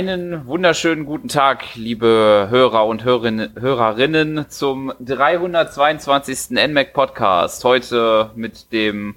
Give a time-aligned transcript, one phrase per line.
[0.00, 6.52] Einen wunderschönen guten Tag, liebe Hörer und Hörerinnen, Hörerinnen zum 322.
[6.52, 7.62] NMAC Podcast.
[7.64, 9.16] Heute mit dem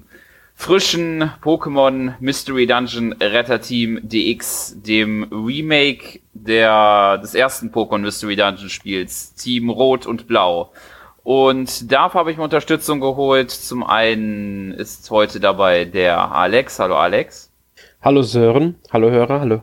[0.54, 8.68] frischen Pokémon Mystery Dungeon Retter Team DX, dem Remake der, des ersten Pokémon Mystery Dungeon
[8.68, 10.70] Spiels, Team Rot und Blau.
[11.22, 13.50] Und dafür habe ich mir Unterstützung geholt.
[13.50, 16.78] Zum einen ist heute dabei der Alex.
[16.78, 17.50] Hallo Alex.
[18.02, 18.74] Hallo Sören.
[18.92, 19.40] Hallo Hörer.
[19.40, 19.62] Hallo.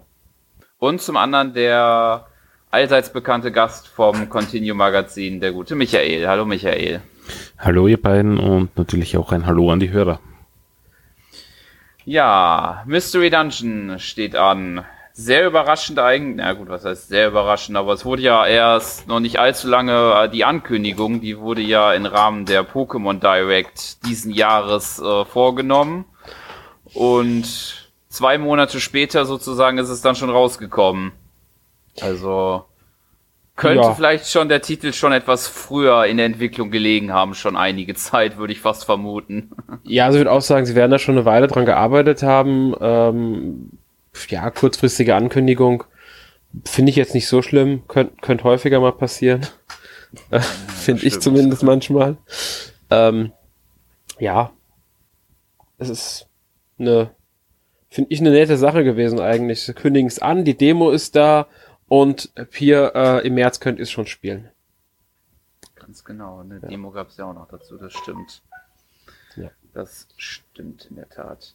[0.81, 2.25] Und zum anderen der
[2.71, 6.27] allseits bekannte Gast vom Continue Magazin, der gute Michael.
[6.27, 7.01] Hallo Michael.
[7.59, 10.19] Hallo ihr beiden und natürlich auch ein Hallo an die Hörer.
[12.03, 14.83] Ja, Mystery Dungeon steht an.
[15.13, 19.19] Sehr überraschend eigentlich, na gut, was heißt sehr überraschend, aber es wurde ja erst noch
[19.19, 24.31] nicht allzu lange äh, die Ankündigung, die wurde ja im Rahmen der Pokémon Direct diesen
[24.31, 26.05] Jahres äh, vorgenommen.
[26.95, 27.80] Und
[28.11, 31.13] zwei Monate später sozusagen ist es dann schon rausgekommen.
[31.99, 32.65] Also
[33.55, 33.93] könnte ja.
[33.93, 38.37] vielleicht schon der Titel schon etwas früher in der Entwicklung gelegen haben, schon einige Zeit,
[38.37, 39.51] würde ich fast vermuten.
[39.83, 42.75] Ja, also ich würde auch sagen, sie werden da schon eine Weile dran gearbeitet haben.
[42.79, 43.71] Ähm,
[44.29, 45.83] ja, kurzfristige Ankündigung
[46.65, 49.47] finde ich jetzt nicht so schlimm, könnte könnt häufiger mal passieren.
[50.29, 52.17] Ja, finde ich zumindest manchmal.
[52.89, 53.31] Ähm,
[54.19, 54.51] ja,
[55.77, 56.27] es ist
[56.79, 57.11] eine,
[57.91, 59.63] finde ich eine nette Sache gewesen eigentlich.
[59.63, 61.47] Sie kündigen es an, die Demo ist da
[61.87, 64.49] und hier äh, im März könnt ihr es schon spielen.
[65.75, 66.69] Ganz genau, eine ja.
[66.69, 68.41] Demo gab es ja auch noch dazu, das stimmt.
[69.35, 69.49] Ja.
[69.73, 71.53] Das stimmt in der Tat.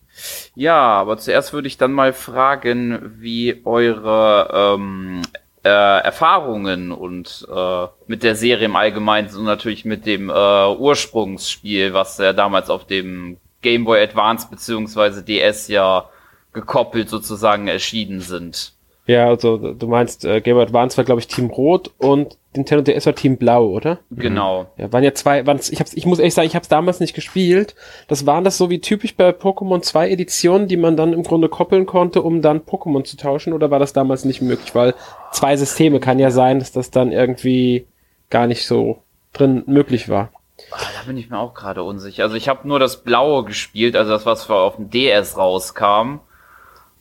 [0.55, 5.23] Ja, aber zuerst würde ich dann mal fragen, wie eure ähm,
[5.65, 11.95] äh, Erfahrungen und äh, mit der Serie im Allgemeinen und natürlich mit dem äh, Ursprungsspiel,
[11.95, 16.11] was ja damals auf dem Game Boy Advance beziehungsweise DS ja
[16.57, 18.73] gekoppelt sozusagen erschienen sind.
[19.07, 23.07] Ja, also du meinst, äh, Game Advance war, glaube ich, Team Rot und Nintendo DS
[23.07, 23.99] war Team Blau, oder?
[24.11, 24.67] Genau.
[24.79, 26.99] Ja, waren ja zwei, waren, ich, hab's, ich muss ehrlich sagen, ich habe es damals
[26.99, 27.77] nicht gespielt.
[28.09, 31.49] Das waren das so wie typisch bei Pokémon zwei Editionen, die man dann im Grunde
[31.49, 34.75] koppeln konnte, um dann Pokémon zu tauschen, oder war das damals nicht möglich?
[34.75, 34.95] Weil
[35.31, 37.87] zwei Systeme kann ja sein, dass das dann irgendwie
[38.31, 39.03] gar nicht so
[39.35, 40.31] drin möglich war.
[40.71, 42.25] Ah, da bin ich mir auch gerade unsicher.
[42.25, 46.21] Also ich habe nur das Blaue gespielt, also das, was auf dem DS rauskam.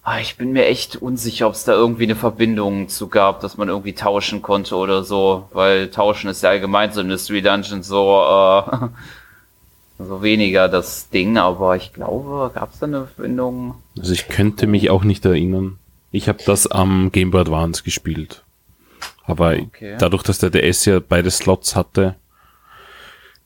[0.07, 3.57] Ah, ich bin mir echt unsicher, ob es da irgendwie eine Verbindung zu gab, dass
[3.57, 7.81] man irgendwie tauschen konnte oder so, weil tauschen ist ja allgemein so in Mystery Dungeon
[7.81, 8.87] so, äh,
[9.97, 13.73] so weniger das Ding, aber ich glaube, gab es da eine Verbindung?
[13.97, 15.79] Also ich könnte mich auch nicht erinnern.
[16.11, 18.43] Ich habe das am Game Boy Advance gespielt.
[19.25, 19.95] Aber okay.
[19.97, 22.13] dadurch, dass der DS ja beide Slots hatte,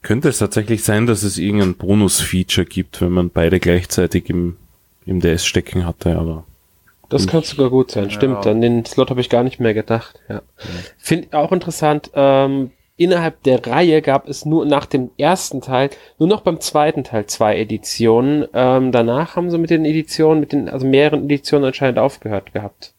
[0.01, 4.57] könnte es tatsächlich sein, dass es irgendein Bonus-Feature gibt, wenn man beide gleichzeitig im,
[5.05, 6.43] im DS stecken hatte, aber
[7.09, 8.45] das kann sogar gut sein, stimmt.
[8.45, 10.19] An den Slot habe ich gar nicht mehr gedacht.
[10.29, 10.41] Ja.
[10.97, 16.29] Finde auch interessant, ähm, innerhalb der Reihe gab es nur nach dem ersten Teil, nur
[16.29, 18.45] noch beim zweiten Teil zwei Editionen.
[18.53, 22.93] Ähm, danach haben sie mit den Editionen, mit den, also mehreren Editionen anscheinend aufgehört gehabt.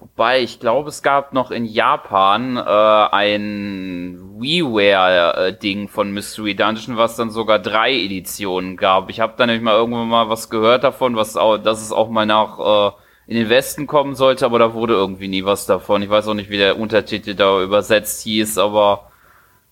[0.00, 7.14] Wobei, ich glaube, es gab noch in Japan äh, ein WiiWare-Ding von Mystery Dungeon, was
[7.14, 9.10] dann sogar drei Editionen gab.
[9.10, 12.08] Ich habe da nämlich mal irgendwann mal was gehört davon, was auch, dass es auch
[12.08, 12.92] mal nach äh,
[13.26, 16.02] in den Westen kommen sollte, aber da wurde irgendwie nie was davon.
[16.02, 19.10] Ich weiß auch nicht, wie der Untertitel da übersetzt hieß, aber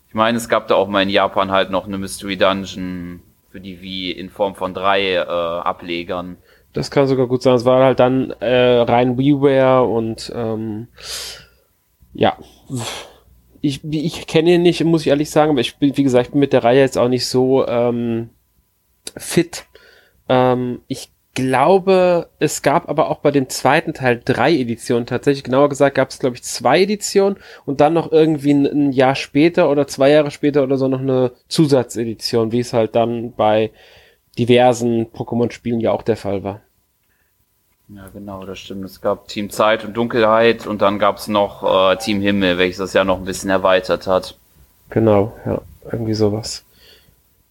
[0.09, 3.61] ich meine, es gab da auch mal in Japan halt noch eine Mystery Dungeon für
[3.61, 6.37] die Wii in Form von drei äh, Ablegern.
[6.73, 7.55] Das kann sogar gut sein.
[7.55, 10.89] Es war halt dann äh, rein WiiWare und ähm,
[12.13, 12.37] ja.
[13.61, 16.41] Ich, ich kenne ihn nicht, muss ich ehrlich sagen, aber ich bin, wie gesagt, bin
[16.41, 18.31] mit der Reihe jetzt auch nicht so ähm,
[19.17, 19.67] fit.
[20.29, 25.07] Ähm, ich glaube, es gab aber auch bei dem zweiten Teil drei Editionen.
[25.07, 28.93] Tatsächlich, genauer gesagt, gab es, glaube ich, zwei Editionen und dann noch irgendwie ein, ein,
[28.93, 33.33] Jahr später oder zwei Jahre später oder so noch eine Zusatzedition, wie es halt dann
[33.33, 33.71] bei
[34.39, 36.61] diversen Pokémon-Spielen ja auch der Fall war.
[37.89, 38.85] Ja, genau, das stimmt.
[38.85, 42.79] Es gab Team Zeit und Dunkelheit und dann gab es noch äh, Team Himmel, welches
[42.79, 44.37] das ja noch ein bisschen erweitert hat.
[44.91, 45.61] Genau, ja,
[45.91, 46.65] irgendwie sowas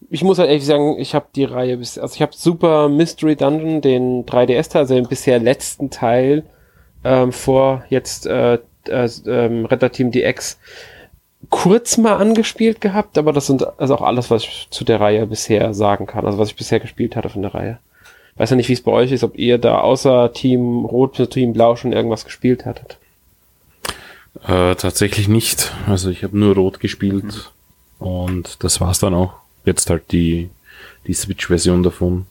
[0.09, 3.35] ich muss halt ehrlich sagen, ich habe die Reihe bis, also ich habe Super Mystery
[3.35, 6.43] Dungeon, den 3DS-Teil, also den bisher letzten Teil
[7.03, 10.59] ähm, vor jetzt äh, äh, ähm, Retter Team DX
[11.49, 15.25] kurz mal angespielt gehabt, aber das sind also auch alles, was ich zu der Reihe
[15.25, 17.79] bisher sagen kann, also was ich bisher gespielt hatte von der Reihe.
[18.35, 21.53] Weiß ja nicht, wie es bei euch ist, ob ihr da außer Team Rot Team
[21.53, 22.97] Blau schon irgendwas gespielt hattet.
[24.47, 25.73] Äh, tatsächlich nicht.
[25.87, 27.51] Also ich habe nur Rot gespielt
[27.99, 28.05] mhm.
[28.05, 29.33] und das war's dann auch.
[29.69, 30.49] Jetzt halt die,
[31.05, 32.25] die Switch-Version davon.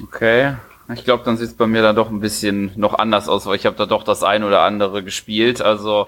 [0.00, 0.54] Okay.
[0.94, 3.56] Ich glaube, dann sieht es bei mir dann doch ein bisschen noch anders aus, weil
[3.56, 5.60] ich habe da doch das ein oder andere gespielt.
[5.60, 6.06] Also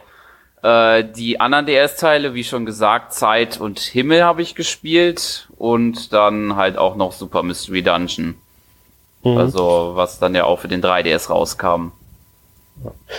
[0.63, 6.55] äh, die anderen DS-Teile, wie schon gesagt, Zeit und Himmel habe ich gespielt und dann
[6.55, 8.37] halt auch noch Super Mystery Dungeon.
[9.25, 9.39] Mhm.
[9.39, 11.91] Also was dann ja auch für den 3DS rauskam.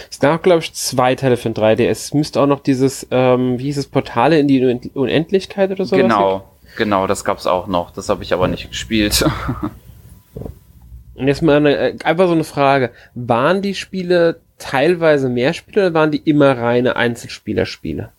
[0.09, 1.89] Es gab, glaube ich, zwei Teile für den 3DS.
[1.89, 5.95] Es müsste auch noch dieses, ähm, wie hieß es, Portale in die Unendlichkeit oder so.
[5.95, 7.91] Genau, genau, das gab's auch noch.
[7.91, 9.25] Das habe ich aber nicht gespielt.
[11.15, 12.91] Und jetzt mal eine, äh, einfach so eine Frage.
[13.15, 18.11] Waren die Spiele teilweise mehr Spiele oder waren die immer reine Einzelspielerspiele?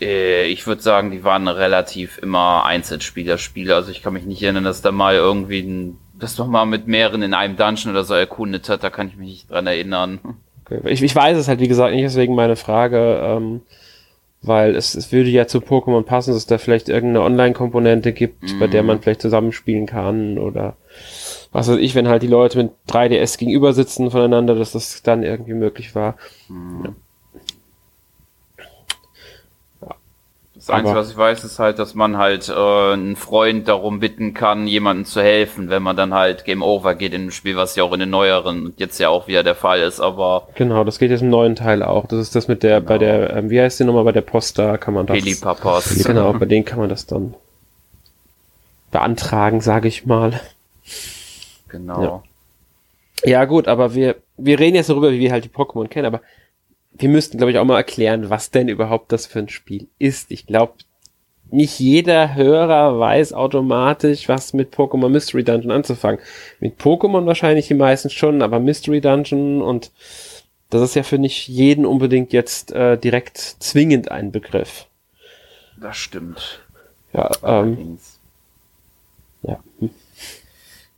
[0.00, 3.74] Äh, ich würde sagen, die waren relativ immer Einzelspielerspiele.
[3.74, 6.86] Also ich kann mich nicht erinnern, dass da mal irgendwie ein, das doch mal mit
[6.88, 8.82] mehreren in einem Dungeon oder so erkundet hat.
[8.82, 10.20] Da kann ich mich nicht dran erinnern.
[10.64, 10.80] Okay.
[10.84, 13.20] Ich, ich weiß es halt, wie gesagt, nicht, deswegen meine Frage.
[13.22, 13.62] Ähm,
[14.42, 18.42] weil es, es würde ja zu Pokémon passen, dass es da vielleicht irgendeine Online-Komponente gibt,
[18.42, 18.60] mm.
[18.60, 20.76] bei der man vielleicht zusammenspielen kann oder
[21.50, 25.22] was weiß ich, wenn halt die Leute mit 3DS gegenüber sitzen voneinander, dass das dann
[25.22, 26.16] irgendwie möglich war.
[26.48, 26.84] Mhm.
[26.84, 26.92] Ja.
[30.68, 34.34] Das Einzige, was ich weiß, ist halt, dass man halt äh, einen Freund darum bitten
[34.34, 37.74] kann, jemandem zu helfen, wenn man dann halt Game Over geht in einem Spiel, was
[37.74, 40.46] ja auch in den neueren jetzt ja auch wieder der Fall ist, aber.
[40.56, 42.06] Genau, das geht jetzt im neuen Teil auch.
[42.06, 42.88] Das ist das mit der, genau.
[42.88, 45.16] bei der, ähm, wie heißt die nochmal, bei der Post, da kann man das.
[45.16, 46.04] Helipapost.
[46.06, 47.32] Genau, bei denen kann man das dann
[48.90, 50.38] beantragen, sage ich mal.
[51.70, 52.22] Genau.
[53.24, 53.30] Ja.
[53.30, 56.20] ja, gut, aber wir, wir reden jetzt darüber, wie wir halt die Pokémon kennen, aber
[56.92, 60.30] wir müssten, glaube ich, auch mal erklären, was denn überhaupt das für ein Spiel ist.
[60.30, 60.74] Ich glaube,
[61.50, 66.20] nicht jeder Hörer weiß automatisch, was mit Pokémon Mystery Dungeon anzufangen.
[66.60, 69.90] Mit Pokémon wahrscheinlich die meisten schon, aber Mystery Dungeon und
[70.70, 74.86] das ist ja für nicht jeden unbedingt jetzt äh, direkt zwingend ein Begriff.
[75.80, 76.60] Das stimmt.
[77.14, 77.98] Ja, ähm,
[79.42, 79.60] ja.
[79.78, 79.90] Hm.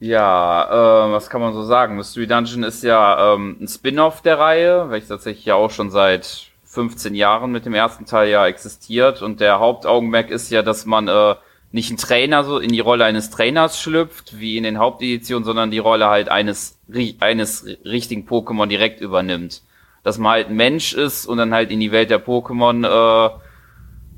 [0.01, 1.97] Ja, äh, was kann man so sagen?
[1.97, 6.51] Mystery Dungeon ist ja ähm, ein Spin-off der Reihe, welches tatsächlich ja auch schon seit
[6.65, 9.21] 15 Jahren mit dem ersten Teil ja existiert.
[9.21, 11.35] Und der Hauptaugenmerk ist ja, dass man äh,
[11.71, 15.71] nicht ein Trainer so in die Rolle eines Trainers schlüpft, wie in den Haupteditionen, sondern
[15.71, 16.79] die Rolle halt eines,
[17.21, 19.63] eines richtigen Pokémon direkt übernimmt.
[20.03, 23.31] Dass man halt ein Mensch ist und dann halt in die Welt der Pokémon äh,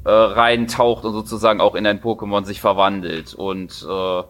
[0.05, 3.35] äh, reintaucht und sozusagen auch in ein Pokémon sich verwandelt.
[3.35, 4.23] Und äh,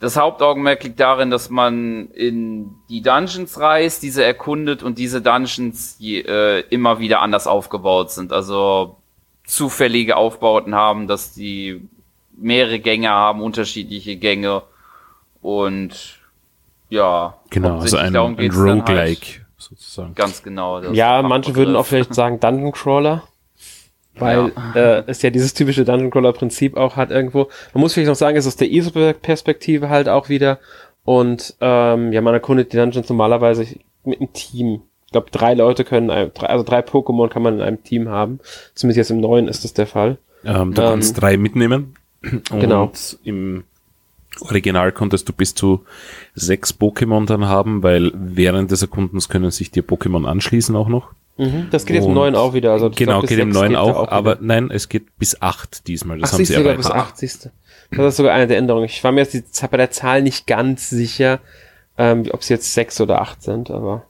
[0.00, 5.96] das Hauptaugenmerk liegt darin, dass man in die Dungeons reist, diese erkundet und diese Dungeons
[5.98, 8.32] je, äh, immer wieder anders aufgebaut sind.
[8.32, 8.96] Also
[9.44, 11.86] zufällige Aufbauten haben, dass die
[12.32, 14.62] mehrere Gänge haben, unterschiedliche Gänge
[15.42, 16.18] und
[16.88, 17.34] ja.
[17.50, 19.46] Genau, also ein, ein Roguelike halt.
[19.58, 20.14] sozusagen.
[20.14, 20.80] Ganz genau.
[20.92, 23.24] Ja, manche würden auch vielleicht sagen Dungeon Crawler
[24.16, 24.98] weil ja.
[24.98, 27.48] äh, es ja dieses typische Dungeon Crawler Prinzip auch hat irgendwo.
[27.72, 30.58] Man muss vielleicht noch sagen, es ist aus der ISO-Perspektive halt auch wieder
[31.04, 33.66] und ähm, ja, man erkundet die Dungeons normalerweise
[34.04, 34.82] mit einem Team.
[35.06, 38.38] Ich glaube, drei Leute können, also drei Pokémon kann man in einem Team haben.
[38.74, 40.18] Zumindest jetzt im neuen ist das der Fall.
[40.44, 41.96] Ähm, du ähm, kannst drei mitnehmen.
[42.22, 42.92] Und genau.
[43.24, 43.64] im
[44.40, 45.84] Original konntest du bis zu
[46.34, 51.10] sechs Pokémon dann haben, weil während des Erkundens können sich dir Pokémon anschließen auch noch.
[51.36, 52.72] Mhm, das geht jetzt im neuen auch wieder.
[52.72, 56.18] Also genau, geht im neuen auch, auch aber nein, es geht bis acht diesmal.
[56.18, 57.52] Das Ach, haben sie sogar bis acht, siehste.
[57.90, 58.84] Das ist sogar eine der Änderungen.
[58.84, 61.40] Ich war mir jetzt bei der Zahl nicht ganz sicher,
[61.98, 64.06] ähm, ob es jetzt sechs oder acht sind, aber.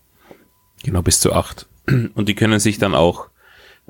[0.83, 1.67] Genau, bis zu acht.
[2.15, 3.29] Und die können sich dann auch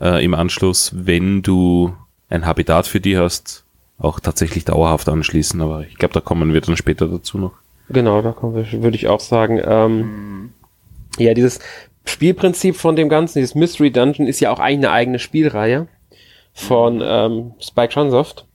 [0.01, 1.95] äh, im Anschluss, wenn du
[2.29, 3.65] ein Habitat für die hast,
[3.99, 5.61] auch tatsächlich dauerhaft anschließen.
[5.61, 7.53] Aber ich glaube, da kommen wir dann später dazu noch.
[7.89, 9.61] Genau, da kommen wir, würde ich auch sagen.
[9.65, 10.53] Ähm, mhm.
[11.19, 11.59] Ja, dieses
[12.11, 15.89] Spielprinzip von dem Ganzen, dieses Mystery Dungeon, ist ja auch eigentlich eine eigene Spielreihe
[16.53, 18.47] von ähm, Spike Chunsoft.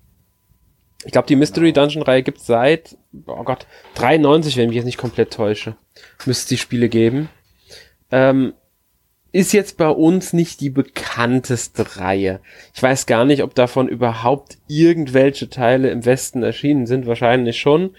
[1.05, 2.97] Ich glaube, die Mystery Dungeon Reihe gibt es seit,
[3.27, 5.75] oh Gott, 93, wenn ich mich jetzt nicht komplett täusche.
[6.25, 7.29] Müsste es die Spiele geben.
[8.11, 8.53] Ähm,
[9.31, 12.39] ist jetzt bei uns nicht die bekannteste Reihe.
[12.73, 17.05] Ich weiß gar nicht, ob davon überhaupt irgendwelche Teile im Westen erschienen sind.
[17.05, 17.95] Wahrscheinlich schon.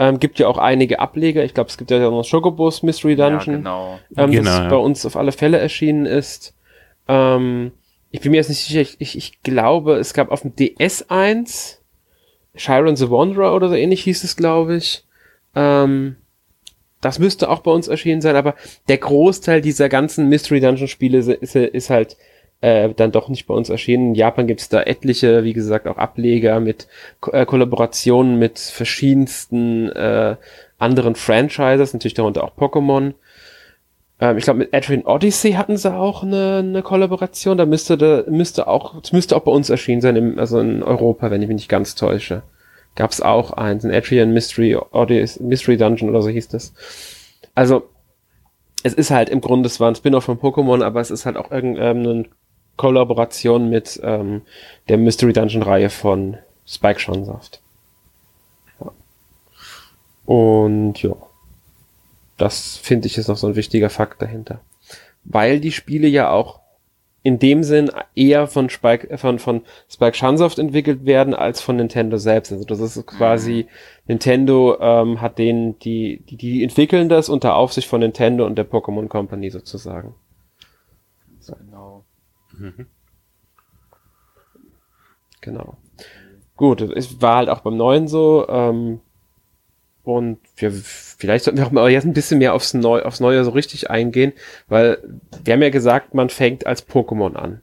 [0.00, 1.44] Ähm, gibt ja auch einige Ableger.
[1.44, 3.38] Ich glaube, es gibt ja noch Schokobos Mystery Dungeon.
[3.38, 3.98] Ja, genau.
[4.16, 4.68] Ähm, genau, das ja.
[4.70, 6.54] bei uns auf alle Fälle erschienen ist.
[7.06, 7.72] Ähm,
[8.10, 8.80] ich bin mir jetzt nicht sicher.
[8.80, 11.82] Ich, ich, ich glaube, es gab auf dem DS 1
[12.56, 15.04] Chiron the Wanderer oder so ähnlich hieß es, glaube ich.
[15.54, 16.16] Ähm,
[17.02, 18.54] das müsste auch bei uns erschienen sein, aber
[18.88, 22.16] der Großteil dieser ganzen Mystery Dungeon Spiele ist, ist, ist halt
[22.60, 24.08] äh, dann doch nicht bei uns erschienen.
[24.08, 26.88] In Japan gibt es da etliche, wie gesagt, auch Ableger mit
[27.20, 30.36] Ko äh, Kollaborationen mit verschiedensten äh,
[30.78, 33.14] anderen Franchises, natürlich darunter auch Pokémon.
[34.20, 37.56] Ähm, ich glaube, mit Adrian Odyssey hatten sie auch eine, eine Kollaboration.
[37.56, 40.82] Da müsste, da müsste auch, das müsste auch bei uns erschienen sein, im, also in
[40.82, 42.42] Europa, wenn ich mich nicht ganz täusche.
[42.94, 46.74] gab es auch eins, ein Adrian Mystery, Odyssey, Mystery Dungeon oder so hieß das.
[47.54, 47.88] Also,
[48.82, 51.36] es ist halt im Grunde, es war ein Spin-off von Pokémon, aber es ist halt
[51.36, 52.26] auch irgendeine
[52.76, 54.42] Kollaboration mit ähm,
[54.88, 57.60] der Mystery Dungeon-Reihe von Spike Chunsoft.
[58.80, 58.92] Ja.
[60.24, 61.14] Und ja,
[62.36, 64.60] das finde ich ist noch so ein wichtiger Fakt dahinter.
[65.24, 66.60] Weil die Spiele ja auch
[67.22, 72.16] in dem Sinn eher von Spike, von, von Spike Chunsoft entwickelt werden als von Nintendo
[72.16, 72.50] selbst.
[72.50, 73.74] Also das ist quasi, mhm.
[74.06, 78.68] Nintendo ähm, hat den, die, die, die entwickeln das unter Aufsicht von Nintendo und der
[78.68, 80.14] Pokémon Company sozusagen.
[82.60, 82.72] Genau.
[82.76, 82.86] Mhm.
[85.40, 85.76] Genau.
[86.56, 89.00] Gut, es war halt auch beim neuen so, ähm,
[90.02, 93.44] und wir, vielleicht sollten wir auch mal jetzt ein bisschen mehr aufs, Neu aufs Neue
[93.44, 94.32] so richtig eingehen,
[94.68, 94.98] weil
[95.44, 97.60] wir haben ja gesagt, man fängt als Pokémon an.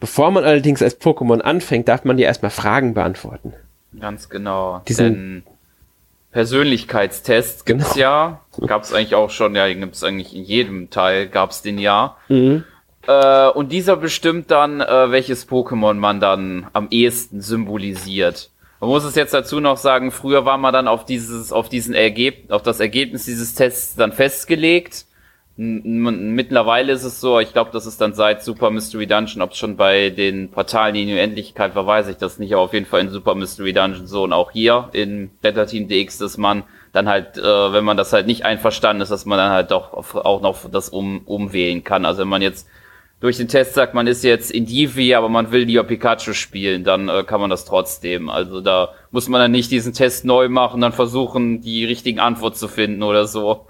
[0.00, 3.54] Bevor man allerdings als Pokémon anfängt, darf man ja erstmal Fragen beantworten.
[3.98, 4.82] Ganz genau.
[4.86, 5.44] Diesen
[6.32, 8.00] Persönlichkeitstest gibt's genau.
[8.00, 8.40] ja.
[8.66, 12.16] Gab's eigentlich auch schon, ja, den gibt's eigentlich in jedem Teil, gab's den ja.
[12.28, 12.64] Mhm.
[13.06, 18.50] Äh, und dieser bestimmt dann, äh, welches Pokémon man dann am ehesten symbolisiert.
[18.80, 21.94] Man muss es jetzt dazu noch sagen, früher war man dann auf dieses, auf diesen
[21.94, 25.06] Ergeb auf das Ergebnis dieses Tests dann festgelegt.
[25.58, 29.56] Mittlerweile ist es so, ich glaube, das ist dann seit Super Mystery Dungeon, ob es
[29.56, 33.00] schon bei den Portalen in Unendlichkeit war, weiß ich das nicht, aber auf jeden Fall
[33.00, 37.08] in Super Mystery Dungeon so und auch hier in Beta Team DX, dass man dann
[37.08, 40.42] halt, äh, wenn man das halt nicht einverstanden ist, dass man dann halt doch auch
[40.42, 42.04] noch das um, umwählen kann.
[42.04, 42.68] Also wenn man jetzt
[43.20, 46.84] durch den Test sagt, man ist jetzt in Divi, aber man will lieber Pikachu spielen,
[46.84, 48.28] dann äh, kann man das trotzdem.
[48.28, 52.56] Also da muss man dann nicht diesen Test neu machen, dann versuchen, die richtigen Antwort
[52.58, 53.66] zu finden oder so.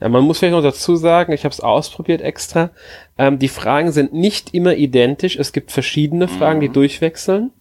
[0.00, 2.70] Ja, man muss vielleicht noch dazu sagen, ich habe es ausprobiert extra.
[3.16, 5.36] Ähm, die Fragen sind nicht immer identisch.
[5.36, 6.62] Es gibt verschiedene Fragen, mhm.
[6.62, 7.52] die durchwechseln.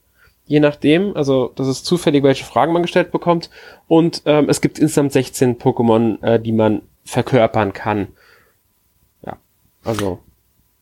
[0.46, 3.50] Je nachdem, also das ist zufällig, welche Fragen man gestellt bekommt.
[3.88, 8.08] Und ähm, es gibt insgesamt 16 Pokémon, äh, die man verkörpern kann.
[9.26, 9.38] Ja,
[9.84, 10.20] also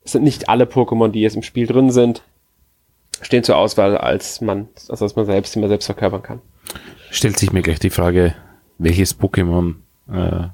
[0.08, 2.24] es sind nicht alle Pokémon, die jetzt im Spiel drin sind,
[3.22, 6.42] stehen zur Auswahl, als man, also als man selbst immer selbst verkörpern kann.
[7.12, 8.34] Stellt sich mir gleich die Frage,
[8.78, 9.76] welches Pokémon
[10.10, 10.48] äh,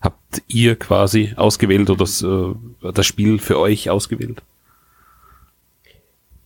[0.00, 4.42] habt ihr quasi ausgewählt oder das, äh, das Spiel für euch ausgewählt?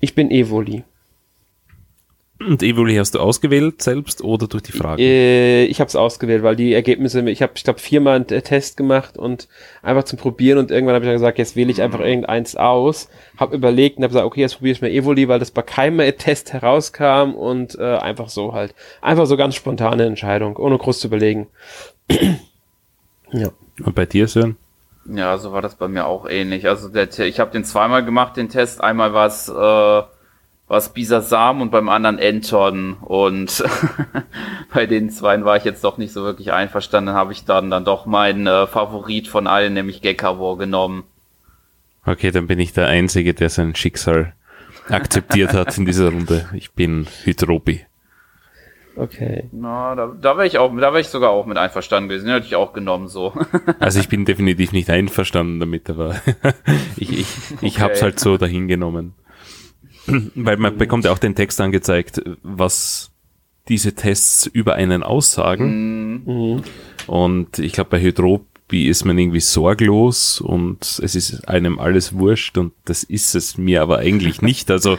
[0.00, 0.84] Ich bin Evoli.
[2.40, 5.02] Und Evoli hast du ausgewählt selbst oder durch die Frage?
[5.02, 8.78] Äh, ich habe es ausgewählt, weil die Ergebnisse, ich habe, ich glaube, viermal einen Test
[8.78, 9.46] gemacht und
[9.82, 13.10] einfach zum Probieren und irgendwann habe ich dann gesagt, jetzt wähle ich einfach irgendeins aus,
[13.36, 15.98] habe überlegt und habe gesagt, okay, jetzt probiere ich mal Evoli, weil das bei keinem
[16.16, 18.74] Test herauskam und äh, einfach so halt.
[19.02, 21.46] Einfach so ganz spontane Entscheidung, ohne groß zu überlegen.
[23.32, 23.50] ja.
[23.84, 24.56] Und bei dir, Sören?
[25.04, 26.66] Ja, so war das bei mir auch ähnlich.
[26.66, 28.82] Also der, ich habe den zweimal gemacht, den Test.
[28.82, 30.02] Einmal war es äh,
[30.70, 32.94] was Bisasam und beim anderen Enton.
[33.00, 33.64] Und
[34.72, 37.12] bei den zweien war ich jetzt doch nicht so wirklich einverstanden.
[37.12, 41.02] habe ich dann, dann doch meinen äh, Favorit von allen, nämlich Gekavor, genommen.
[42.06, 44.32] Okay, dann bin ich der Einzige, der sein Schicksal
[44.88, 46.48] akzeptiert hat in dieser Runde.
[46.54, 47.84] Ich bin Hydrobi.
[48.94, 49.48] Okay.
[49.50, 52.26] Na, da, da wäre ich auch, da wäre ich sogar auch mit einverstanden gewesen.
[52.26, 53.32] Den hätte ich auch genommen so.
[53.80, 56.14] also ich bin definitiv nicht einverstanden damit, aber
[56.96, 57.26] ich, ich,
[57.60, 57.82] ich okay.
[57.82, 59.14] hab's halt so dahingenommen.
[60.34, 63.10] Weil man bekommt ja auch den Text angezeigt, was
[63.68, 66.24] diese Tests über einen aussagen.
[66.24, 66.62] Mhm.
[67.06, 72.58] Und ich glaube, bei Hydropi ist man irgendwie sorglos und es ist einem alles wurscht
[72.58, 74.70] und das ist es mir aber eigentlich nicht.
[74.70, 74.98] Also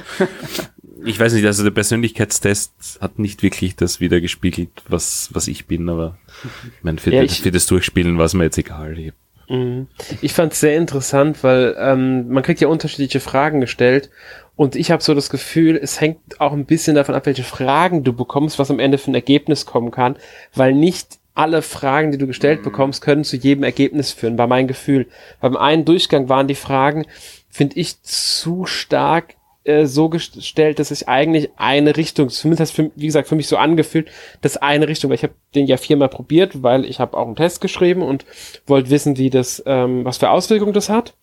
[1.03, 5.65] ich weiß nicht, also der Persönlichkeitstest hat nicht wirklich das wieder gespiegelt, was, was ich
[5.65, 8.97] bin, aber ich meine, für, ja, ich, für das Durchspielen war es mir jetzt egal.
[8.97, 9.13] Ich,
[9.49, 9.87] mhm.
[10.21, 14.09] ich fand es sehr interessant, weil ähm, man kriegt ja unterschiedliche Fragen gestellt
[14.55, 18.03] und ich habe so das Gefühl, es hängt auch ein bisschen davon ab, welche Fragen
[18.03, 20.17] du bekommst, was am Ende für ein Ergebnis kommen kann,
[20.53, 22.65] weil nicht alle Fragen, die du gestellt mhm.
[22.65, 25.07] bekommst, können zu jedem Ergebnis führen, bei meinem Gefühl.
[25.39, 27.05] Beim einen Durchgang waren die Fragen,
[27.49, 33.05] finde ich, zu stark äh, so gestellt, dass ich eigentlich eine Richtung, zumindest für, wie
[33.05, 34.09] gesagt, für mich so angefühlt,
[34.41, 37.35] dass eine Richtung, weil ich habe den ja viermal probiert, weil ich habe auch einen
[37.35, 38.25] Test geschrieben und
[38.67, 41.13] wollte wissen, wie das, ähm, was für Auswirkungen das hat.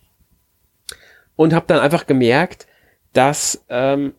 [1.36, 2.66] Und habe dann einfach gemerkt,
[3.12, 4.14] dass, ähm,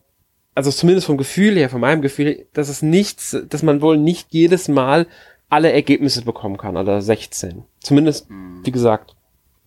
[0.54, 4.28] also zumindest vom Gefühl her, von meinem Gefühl, dass es nichts, dass man wohl nicht
[4.30, 5.06] jedes Mal
[5.48, 7.64] alle Ergebnisse bekommen kann, oder 16.
[7.80, 8.60] Zumindest, mhm.
[8.64, 9.16] wie gesagt,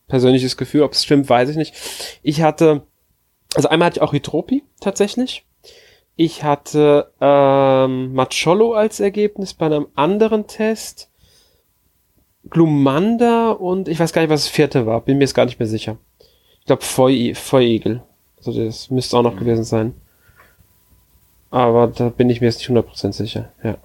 [0.08, 1.74] persönliches Gefühl, ob es stimmt, weiß ich nicht.
[2.22, 2.84] Ich hatte,
[3.56, 5.46] also einmal hatte ich auch Hydropi tatsächlich.
[6.16, 11.10] Ich hatte ähm, Macholo als Ergebnis bei einem anderen Test.
[12.50, 15.02] Glumanda und ich weiß gar nicht, was das vierte war.
[15.02, 15.98] Bin mir jetzt gar nicht mehr sicher.
[16.60, 18.04] Ich glaube Feuigel.
[18.46, 19.40] Also das müsste auch noch mhm.
[19.40, 19.94] gewesen sein.
[21.52, 23.76] Aber da bin ich mir jetzt nicht 100% sicher, ja.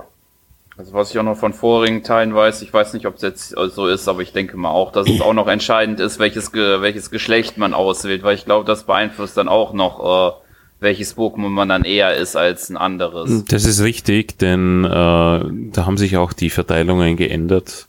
[0.78, 3.48] Also was ich auch noch von vorigen Teilen weiß, ich weiß nicht, ob es jetzt
[3.48, 7.10] so ist, aber ich denke mal auch, dass es auch noch entscheidend ist, welches, welches
[7.10, 10.40] Geschlecht man auswählt, weil ich glaube, das beeinflusst dann auch noch, äh,
[10.80, 13.44] welches Pokémon man dann eher ist als ein anderes.
[13.46, 17.88] Das ist richtig, denn äh, da haben sich auch die Verteilungen geändert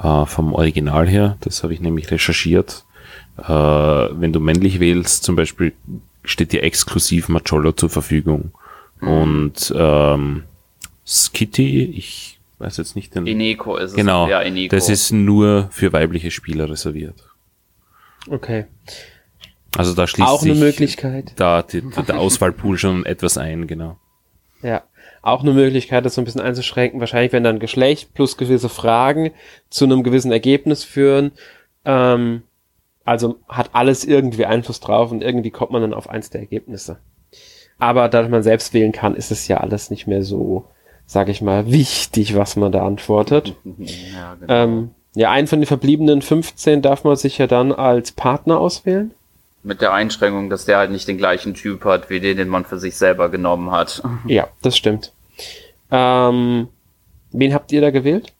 [0.00, 1.36] äh, vom Original her.
[1.40, 2.84] Das habe ich nämlich recherchiert.
[3.36, 5.72] Äh, wenn du männlich wählst, zum Beispiel,
[6.24, 8.52] steht dir exklusiv Macholo zur Verfügung.
[9.00, 9.08] Mhm.
[9.08, 10.44] Und ähm,
[11.06, 13.26] Skitty, ich weiß jetzt nicht den.
[13.26, 13.96] Eneko ist es.
[13.96, 14.28] Genau.
[14.28, 14.74] Ja, Eneko.
[14.74, 17.28] Das ist nur für weibliche Spieler reserviert.
[18.28, 18.66] Okay.
[19.76, 21.32] Also da schließt auch sich eine Möglichkeit.
[21.36, 23.98] Da die, der Auswahlpool schon etwas ein, genau.
[24.62, 24.82] Ja,
[25.22, 27.00] auch eine Möglichkeit, das so ein bisschen einzuschränken.
[27.00, 29.30] Wahrscheinlich, wenn dann Geschlecht plus gewisse Fragen
[29.70, 31.32] zu einem gewissen Ergebnis führen.
[31.84, 32.42] Ähm,
[33.08, 36.98] also hat alles irgendwie Einfluss drauf und irgendwie kommt man dann auf eins der Ergebnisse.
[37.78, 40.66] Aber dadurch man selbst wählen kann, ist es ja alles nicht mehr so
[41.08, 43.56] sag ich mal, wichtig, was man da antwortet.
[43.64, 44.52] Ja, genau.
[44.52, 49.12] ähm, ja, einen von den verbliebenen 15 darf man sich ja dann als Partner auswählen.
[49.62, 52.64] Mit der Einschränkung, dass der halt nicht den gleichen Typ hat, wie den, den man
[52.64, 54.02] für sich selber genommen hat.
[54.26, 55.12] Ja, das stimmt.
[55.90, 56.68] Ähm,
[57.32, 58.32] wen habt ihr da gewählt?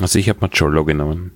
[0.00, 1.32] Also ich habe Macholo genommen.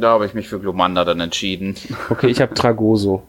[0.00, 1.74] Da habe ich mich für Glomanda dann entschieden.
[2.10, 3.22] Okay, ich habe Tragoso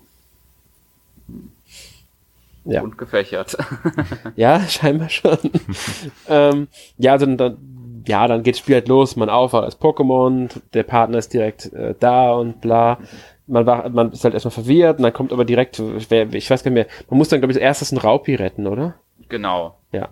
[2.65, 2.81] ja.
[2.81, 3.55] und gefächert.
[4.35, 5.38] ja, scheinbar schon.
[6.29, 10.50] ähm, ja, dann, dann, ja, dann geht das Spiel halt los, man aufwacht als Pokémon,
[10.74, 13.00] der Partner ist direkt äh, da und bla.
[13.47, 16.71] Man, war, man ist halt erstmal verwirrt und dann kommt aber direkt, ich weiß gar
[16.71, 18.95] nicht mehr, man muss dann, glaube ich, als erstes einen Raupi retten, oder?
[19.29, 19.75] Genau.
[19.91, 20.10] Ja.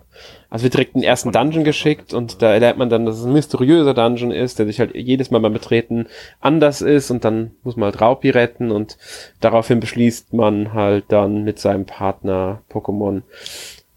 [0.48, 3.32] Also wird direkt den ersten Dungeon geschickt und da lernt man dann, dass es ein
[3.32, 6.06] mysteriöser Dungeon ist, der sich halt jedes Mal beim Betreten
[6.40, 8.96] anders ist und dann muss man halt Raupi retten und
[9.40, 13.22] daraufhin beschließt man halt dann mit seinem Partner Pokémon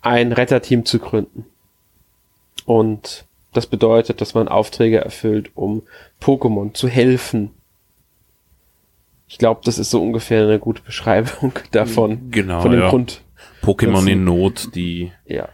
[0.01, 1.45] ein Retterteam zu gründen.
[2.65, 5.83] Und das bedeutet, dass man Aufträge erfüllt, um
[6.21, 7.51] Pokémon zu helfen.
[9.29, 12.29] Ich glaube, das ist so ungefähr eine gute Beschreibung davon.
[12.31, 12.61] Genau.
[12.61, 12.89] Von dem ja.
[12.89, 13.21] Grund,
[13.67, 15.49] Pokémon in Not, die ja.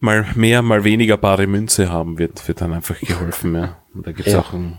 [0.00, 3.54] mal mehr, mal weniger bare Münze haben, wird, wird dann einfach geholfen.
[3.54, 3.76] Ja.
[3.94, 4.40] Und da gibt's ja.
[4.40, 4.78] auch ein,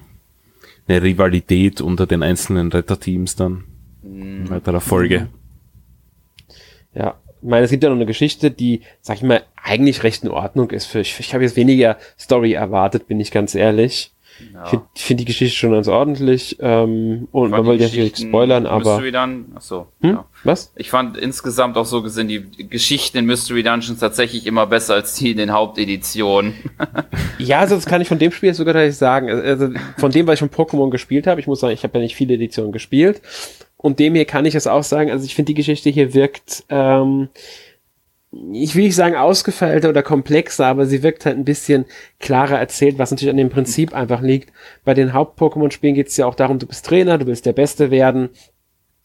[0.87, 3.65] eine Rivalität unter den einzelnen Retterteams dann
[4.03, 4.49] in mhm.
[4.49, 5.29] weiterer Folge.
[6.93, 10.23] Ja, ich meine, es gibt ja noch eine Geschichte, die, sag ich mal, eigentlich recht
[10.23, 10.85] in Ordnung ist.
[10.85, 14.11] Für, ich ich habe jetzt weniger Story erwartet, bin ich ganz ehrlich.
[14.53, 14.63] Ja.
[14.63, 16.57] Ich finde find die Geschichte schon ganz ordentlich.
[16.59, 18.97] Ähm, und man will ja nicht spoilern, aber.
[18.97, 20.09] Mystery Dun ach so, hm?
[20.09, 20.25] ja.
[20.43, 20.73] Was?
[20.75, 25.15] Ich fand insgesamt auch so gesehen die Geschichten in Mystery Dungeons tatsächlich immer besser als
[25.15, 26.53] die in den Haupteditionen.
[27.37, 29.29] ja, also das kann ich von dem Spiel sogar tatsächlich sagen.
[29.29, 32.03] Also von dem, was ich von Pokémon gespielt habe, ich muss sagen, ich habe ja
[32.03, 33.21] nicht viele Editionen gespielt.
[33.81, 35.09] Und dem hier kann ich es auch sagen.
[35.09, 36.65] Also ich finde die Geschichte hier wirkt.
[36.69, 37.29] Ähm,
[38.31, 41.85] ich will nicht sagen ausgefeilter oder komplexer, aber sie wirkt halt ein bisschen
[42.19, 44.53] klarer erzählt, was natürlich an dem Prinzip einfach liegt.
[44.85, 47.89] Bei den Haupt-Pokémon-Spielen geht es ja auch darum, du bist Trainer, du willst der Beste
[47.89, 48.29] werden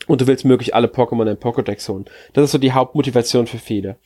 [0.06, 2.04] und du willst möglich alle Pokémon in Pokédex holen.
[2.34, 3.96] Das ist so die Hauptmotivation für viele.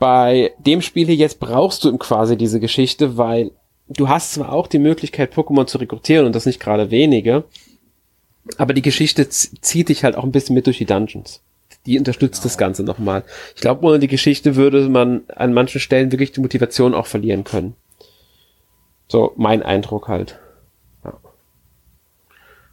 [0.00, 3.52] Bei dem Spiel hier jetzt brauchst du quasi diese Geschichte, weil
[3.86, 7.44] du hast zwar auch die Möglichkeit, Pokémon zu rekrutieren und das nicht gerade wenige,
[8.56, 11.42] aber die Geschichte zieht dich halt auch ein bisschen mit durch die Dungeons
[11.86, 12.44] die unterstützt genau.
[12.44, 13.24] das Ganze nochmal.
[13.54, 17.44] Ich glaube, ohne die Geschichte würde man an manchen Stellen wirklich die Motivation auch verlieren
[17.44, 17.74] können.
[19.08, 20.38] So mein Eindruck halt.
[21.04, 21.18] Ja.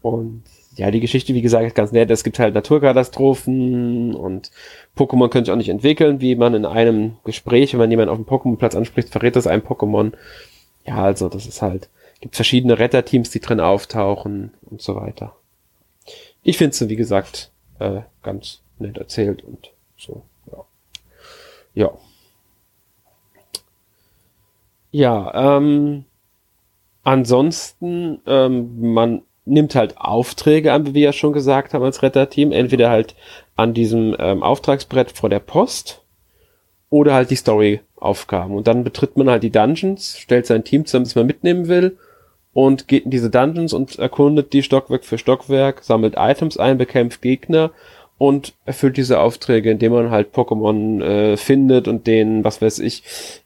[0.01, 0.43] Und
[0.75, 2.11] ja, die Geschichte, wie gesagt, ist ganz nett.
[2.11, 4.51] Es gibt halt Naturkatastrophen und
[4.95, 8.17] Pokémon können sich auch nicht entwickeln, wie man in einem Gespräch, wenn man jemanden auf
[8.17, 10.13] dem Pokémon-Platz anspricht, verrät das einem Pokémon.
[10.85, 11.89] Ja, also das ist halt,
[12.21, 15.35] gibt verschiedene Retterteams, die drin auftauchen und so weiter.
[16.43, 20.63] Ich finde es, wie gesagt, äh, ganz nett erzählt und so, ja.
[21.73, 21.91] Ja.
[24.91, 26.05] Ja, ähm,
[27.03, 32.51] ansonsten, ähm, man nimmt halt Aufträge an, wie wir ja schon gesagt haben als Retterteam,
[32.51, 33.15] entweder halt
[33.55, 36.03] an diesem ähm, Auftragsbrett vor der Post
[36.89, 38.55] oder halt die Story-Aufgaben.
[38.55, 41.97] Und dann betritt man halt die Dungeons, stellt sein Team zusammen, das man mitnehmen will
[42.53, 47.21] und geht in diese Dungeons und erkundet die Stockwerk für Stockwerk, sammelt Items ein, bekämpft
[47.21, 47.71] Gegner
[48.17, 53.03] und erfüllt diese Aufträge, indem man halt Pokémon äh, findet und denen, was weiß ich,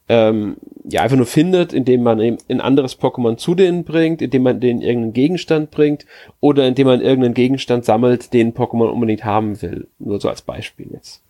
[0.07, 4.43] ähm, ja, einfach nur findet, indem man eben ein anderes Pokémon zu denen bringt, indem
[4.43, 6.05] man denen irgendeinen Gegenstand bringt
[6.39, 9.87] oder indem man irgendeinen Gegenstand sammelt, den Pokémon unbedingt haben will.
[9.99, 11.21] Nur so als Beispiel jetzt.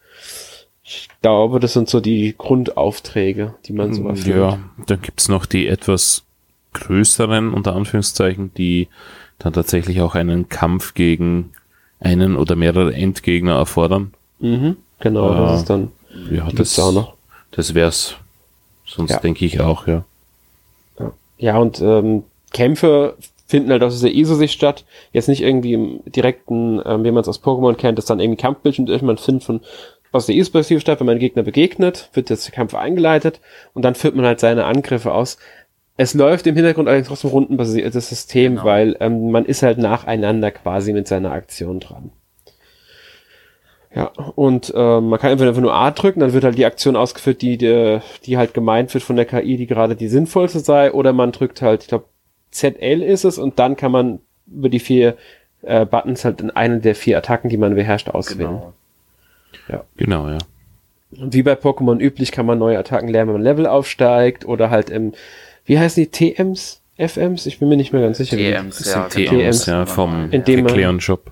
[0.84, 4.36] Ich glaube, das sind so die Grundaufträge, die man so erfüllt.
[4.36, 6.24] Ja, dann gibt's noch die etwas
[6.74, 8.88] größeren, unter Anführungszeichen, die
[9.40, 11.52] dann tatsächlich auch einen Kampf gegen
[12.02, 14.14] einen oder mehrere Endgegner erfordern.
[14.40, 15.92] Mhm, genau, äh, das ist dann
[16.30, 17.14] ja, das auch noch.
[17.52, 18.18] Das wär's
[18.92, 19.20] Sonst ja.
[19.20, 20.04] denke ich auch, ja.
[21.38, 23.16] Ja, und ähm, Kämpfe
[23.48, 24.86] finden halt aus dieser ISO-Sicht statt.
[25.12, 28.42] Jetzt nicht irgendwie im direkten, ähm, wie man es aus Pokémon kennt, dass dann irgendwie
[28.42, 29.02] Kampfbildschirm ist.
[29.02, 29.62] Man findet von
[30.12, 33.40] aus der ISO-Perspektive statt, wenn man Gegner begegnet, wird jetzt der Kampf eingeleitet
[33.74, 35.38] und dann führt man halt seine Angriffe aus.
[36.02, 38.66] Es läuft im Hintergrund allerdings trotzdem rundenbasiertes System, genau.
[38.66, 42.12] weil ähm, man ist halt nacheinander quasi mit seiner Aktion dran.
[43.94, 47.44] Ja, und äh, man kann einfach nur A drücken, dann wird halt die Aktion ausgeführt,
[47.44, 51.14] die, die, die halt gemeint wird von der KI, die gerade die sinnvollste sei, oder
[51.14, 52.06] man drückt halt, ich glaube,
[52.50, 55.18] ZL ist es, und dann kann man über die vier
[55.62, 58.50] äh, Buttons halt in eine der vier Attacken, die man beherrscht, auswählen.
[58.50, 58.74] Genau.
[59.68, 59.84] Ja.
[59.98, 60.40] Genau, ja.
[61.16, 64.72] Und wie bei Pokémon üblich kann man neue Attacken lernen, wenn man Level aufsteigt, oder
[64.72, 65.14] halt im,
[65.66, 66.82] wie heißen die, TMs?
[66.98, 67.46] FMs?
[67.46, 68.38] Ich bin mir nicht mehr ganz sicher.
[68.38, 69.32] TMs, ja, genau.
[69.32, 71.32] TMs, ja, vom Cleon Shop.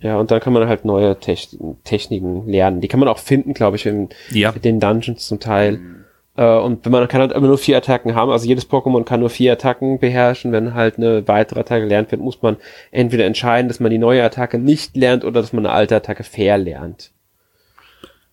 [0.00, 2.80] Ja, und dann kann man halt neue Techniken lernen.
[2.80, 4.50] Die kann man auch finden, glaube ich, in, ja.
[4.50, 5.78] in den Dungeons zum Teil.
[5.78, 6.04] Mhm.
[6.36, 8.30] Äh, und man kann halt immer nur vier Attacken haben.
[8.30, 10.52] Also jedes Pokémon kann nur vier Attacken beherrschen.
[10.52, 12.56] Wenn halt eine weitere Attacke gelernt wird, muss man
[12.92, 16.22] entweder entscheiden, dass man die neue Attacke nicht lernt oder dass man eine alte Attacke
[16.22, 17.10] fair lernt.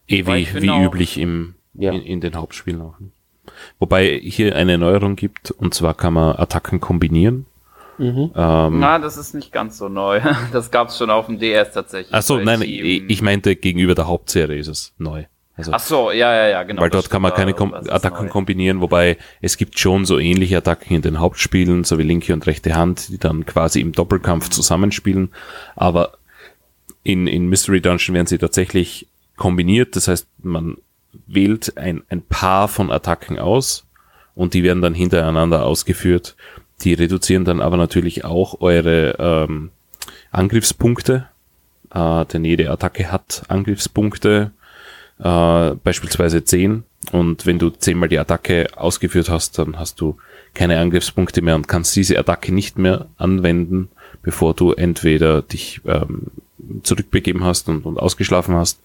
[0.07, 1.91] Eh wie, wie üblich im, ja.
[1.91, 2.93] in, in den Hauptspielen auch.
[3.79, 7.45] Wobei hier eine Neuerung gibt, und zwar kann man Attacken kombinieren.
[7.97, 8.31] Mhm.
[8.35, 10.19] Ähm, Na, das ist nicht ganz so neu.
[10.51, 12.13] Das gab's schon auf dem DS tatsächlich.
[12.13, 15.25] Ach so, nein, ich, ich meinte gegenüber der Hauptserie ist es neu.
[15.57, 16.81] Also, Ach so, ja, ja, ja, genau.
[16.81, 18.31] Weil dort kann man keine Kom Attacken neu.
[18.31, 22.45] kombinieren, wobei es gibt schon so ähnliche Attacken in den Hauptspielen, so wie linke und
[22.45, 25.29] rechte Hand, die dann quasi im Doppelkampf zusammenspielen.
[25.77, 26.17] Aber
[27.03, 29.95] in, in Mystery Dungeon werden sie tatsächlich kombiniert.
[29.95, 30.75] Das heißt, man
[31.27, 33.85] wählt ein, ein Paar von Attacken aus
[34.35, 36.35] und die werden dann hintereinander ausgeführt.
[36.81, 39.71] Die reduzieren dann aber natürlich auch eure ähm,
[40.31, 41.27] Angriffspunkte,
[41.93, 44.51] äh, denn jede Attacke hat Angriffspunkte,
[45.19, 46.83] äh, beispielsweise 10.
[47.11, 50.17] Und wenn du zehnmal die Attacke ausgeführt hast, dann hast du
[50.53, 53.89] keine Angriffspunkte mehr und kannst diese Attacke nicht mehr anwenden,
[54.21, 56.27] bevor du entweder dich ähm,
[56.83, 58.79] zurückbegeben hast und, und ausgeschlafen hast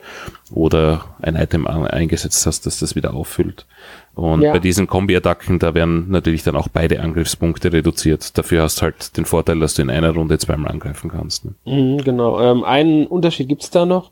[0.51, 3.67] oder ein Item eingesetzt hast, das das wieder auffüllt.
[4.15, 4.53] Und ja.
[4.53, 8.37] bei diesen Kombi-Attacken, da werden natürlich dann auch beide Angriffspunkte reduziert.
[8.37, 11.45] Dafür hast du halt den Vorteil, dass du in einer Runde zweimal angreifen kannst.
[11.45, 11.55] Ne?
[11.65, 12.41] Mhm, genau.
[12.41, 14.11] Ähm, einen Unterschied gibt's da noch.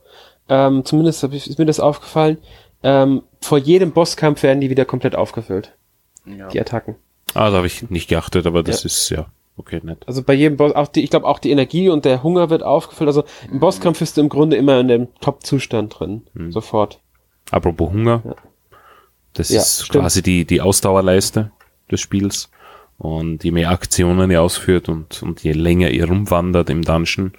[0.48, 2.38] Ähm, zumindest ist mir das aufgefallen.
[2.82, 5.72] Ähm, vor jedem Bosskampf werden die wieder komplett aufgefüllt.
[6.24, 6.48] Ja.
[6.48, 6.94] Die Attacken.
[7.34, 8.86] Ah, da habe ich nicht geachtet, aber das ja.
[8.86, 9.26] ist ja
[9.58, 10.04] okay, nett.
[10.06, 12.62] Also bei jedem Boss, auch die, ich glaube auch die Energie und der Hunger wird
[12.62, 13.08] aufgefüllt.
[13.08, 13.60] Also im.
[13.60, 16.22] Bosskampf bist du im Grunde immer in dem Top-Zustand drin.
[16.34, 16.52] Mhm.
[16.52, 17.00] Sofort.
[17.50, 18.22] Apropos Hunger.
[18.24, 18.34] Ja.
[19.34, 20.02] Das ja, ist stimmt.
[20.02, 21.50] quasi die, die Ausdauerleiste
[21.90, 22.50] des Spiels.
[22.96, 27.32] Und je mehr Aktionen ihr ausführt und, und je länger ihr rumwandert im Dungeon.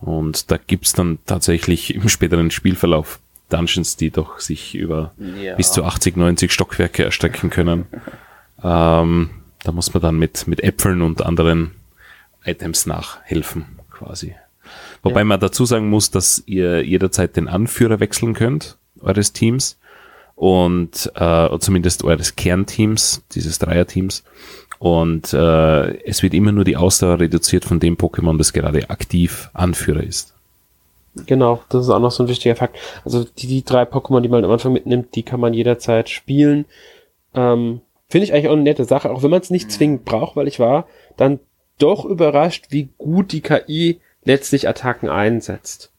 [0.00, 5.54] Und da gibt's dann tatsächlich im späteren Spielverlauf Dungeons, die doch sich über ja.
[5.56, 7.84] bis zu 80, 90 Stockwerke erstrecken können.
[8.64, 9.30] ähm,
[9.64, 11.72] da muss man dann mit, mit Äpfeln und anderen
[12.44, 14.34] Items nachhelfen, quasi.
[15.02, 15.24] Wobei ja.
[15.24, 19.78] man dazu sagen muss, dass ihr jederzeit den Anführer wechseln könnt, eures Teams
[20.34, 24.24] und äh, zumindest eures Kernteams, dieses Dreierteams.
[24.78, 29.50] Und äh, es wird immer nur die Ausdauer reduziert von dem Pokémon, das gerade aktiv
[29.52, 30.34] Anführer ist.
[31.26, 32.76] Genau, das ist auch noch so ein wichtiger Fakt.
[33.04, 36.64] Also die, die drei Pokémon, die man am Anfang mitnimmt, die kann man jederzeit spielen.
[37.34, 37.80] Ähm,
[38.12, 40.46] Finde ich eigentlich auch eine nette Sache, auch wenn man es nicht zwingend braucht, weil
[40.46, 41.40] ich war dann
[41.78, 45.92] doch überrascht, wie gut die KI letztlich Attacken einsetzt.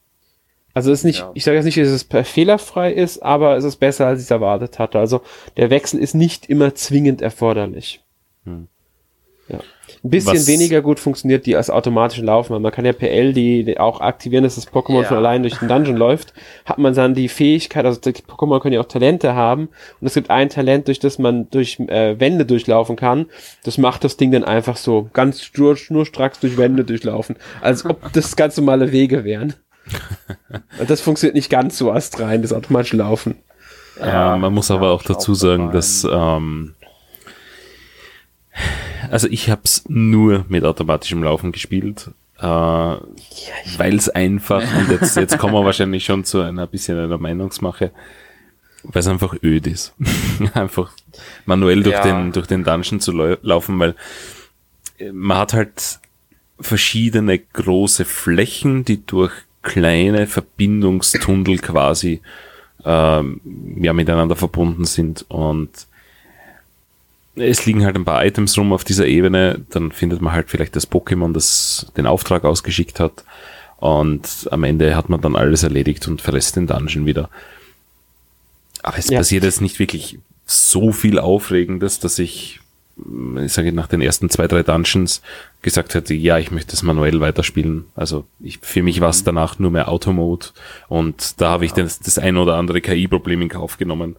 [0.74, 1.32] Also es ist nicht, ja.
[1.34, 4.30] ich sage jetzt nicht, dass es fehlerfrei ist, aber es ist besser, als ich es
[4.30, 5.00] erwartet hatte.
[5.00, 5.22] Also
[5.56, 8.04] der Wechsel ist nicht immer zwingend erforderlich.
[8.44, 8.68] Hm.
[9.48, 9.58] Ja.
[10.02, 10.46] Ein bisschen Was?
[10.46, 14.00] weniger gut funktioniert die als automatisch laufen, weil man kann ja PL die, die auch
[14.00, 15.04] aktivieren, dass das Pokémon ja.
[15.04, 16.34] von allein durch den Dungeon läuft.
[16.64, 19.68] Hat man dann die Fähigkeit, also die Pokémon können ja auch Talente haben
[20.00, 23.26] und es gibt ein Talent, durch das man durch äh, Wände durchlaufen kann.
[23.64, 28.36] Das macht das Ding dann einfach so ganz schnurstracks durch Wände durchlaufen, als ob das
[28.36, 29.54] ganz normale Wege wären.
[30.78, 33.36] Und das funktioniert nicht ganz so astrein, das automatische Laufen.
[34.00, 36.74] Ja, man muss aber auch dazu sagen, dass ähm,
[39.14, 42.98] also ich habe es nur mit automatischem Laufen gespielt, äh, ja,
[43.76, 47.92] weil es einfach, und jetzt, jetzt kommen wir wahrscheinlich schon zu einer bisschen einer Meinungsmache,
[48.82, 49.94] weil es einfach öd ist.
[50.54, 50.90] einfach
[51.46, 52.02] manuell durch, ja.
[52.02, 53.94] den, durch den Dungeon zu laufen, weil
[54.98, 56.00] äh, man hat halt
[56.58, 62.20] verschiedene große Flächen, die durch kleine Verbindungstunnel quasi
[62.84, 63.40] ähm,
[63.80, 65.86] ja, miteinander verbunden sind und
[67.36, 70.76] es liegen halt ein paar Items rum auf dieser Ebene, dann findet man halt vielleicht
[70.76, 73.24] das Pokémon, das den Auftrag ausgeschickt hat
[73.76, 77.28] und am Ende hat man dann alles erledigt und verlässt den Dungeon wieder.
[78.82, 79.18] Aber es ja.
[79.18, 82.60] passiert jetzt nicht wirklich so viel Aufregendes, dass ich,
[83.42, 85.22] ich sage nach den ersten zwei, drei Dungeons
[85.62, 87.86] gesagt hätte, ja, ich möchte es manuell weiterspielen.
[87.94, 89.26] Also ich, für mich war es mhm.
[89.26, 90.48] danach nur mehr Automode
[90.88, 94.16] und da habe ich das, das ein oder andere KI-Problem in Kauf genommen.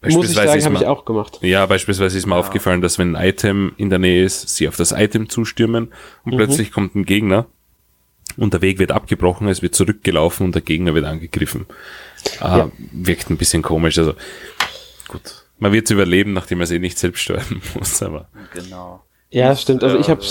[0.00, 1.38] Muss ich sagen, habe ich auch gemacht.
[1.42, 2.40] Ja, beispielsweise ist mir ja.
[2.40, 5.92] aufgefallen, dass wenn ein Item in der Nähe ist, sie auf das Item zustürmen
[6.24, 6.36] und mhm.
[6.36, 7.46] plötzlich kommt ein Gegner
[8.36, 11.66] und der Weg wird abgebrochen, es wird zurückgelaufen und der Gegner wird angegriffen.
[12.38, 12.70] Ah, ja.
[12.92, 13.98] Wirkt ein bisschen komisch.
[13.98, 14.14] Also
[15.08, 18.00] gut, man wird es überleben, nachdem man es eh nicht selbst steuern muss.
[18.00, 19.02] Aber genau.
[19.30, 19.82] Ja, stimmt.
[19.82, 20.22] Also ich habe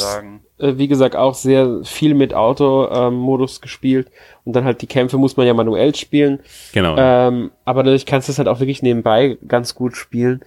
[0.59, 4.09] äh, wie gesagt auch sehr viel mit Auto-Modus ähm, gespielt
[4.47, 6.39] und dann halt die Kämpfe muss man ja manuell spielen.
[6.73, 6.95] Genau.
[6.97, 10.41] Ähm, aber dadurch kannst du es halt auch wirklich nebenbei ganz gut spielen.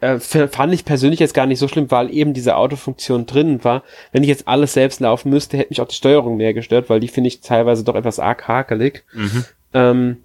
[0.00, 3.82] Äh, fand ich persönlich jetzt gar nicht so schlimm, weil eben diese Autofunktion drin war.
[4.12, 7.00] Wenn ich jetzt alles selbst laufen müsste, hätte mich auch die Steuerung mehr gestört, weil
[7.00, 9.04] die finde ich teilweise doch etwas arg hakelig.
[9.14, 9.44] Mhm.
[9.72, 10.16] Ähm,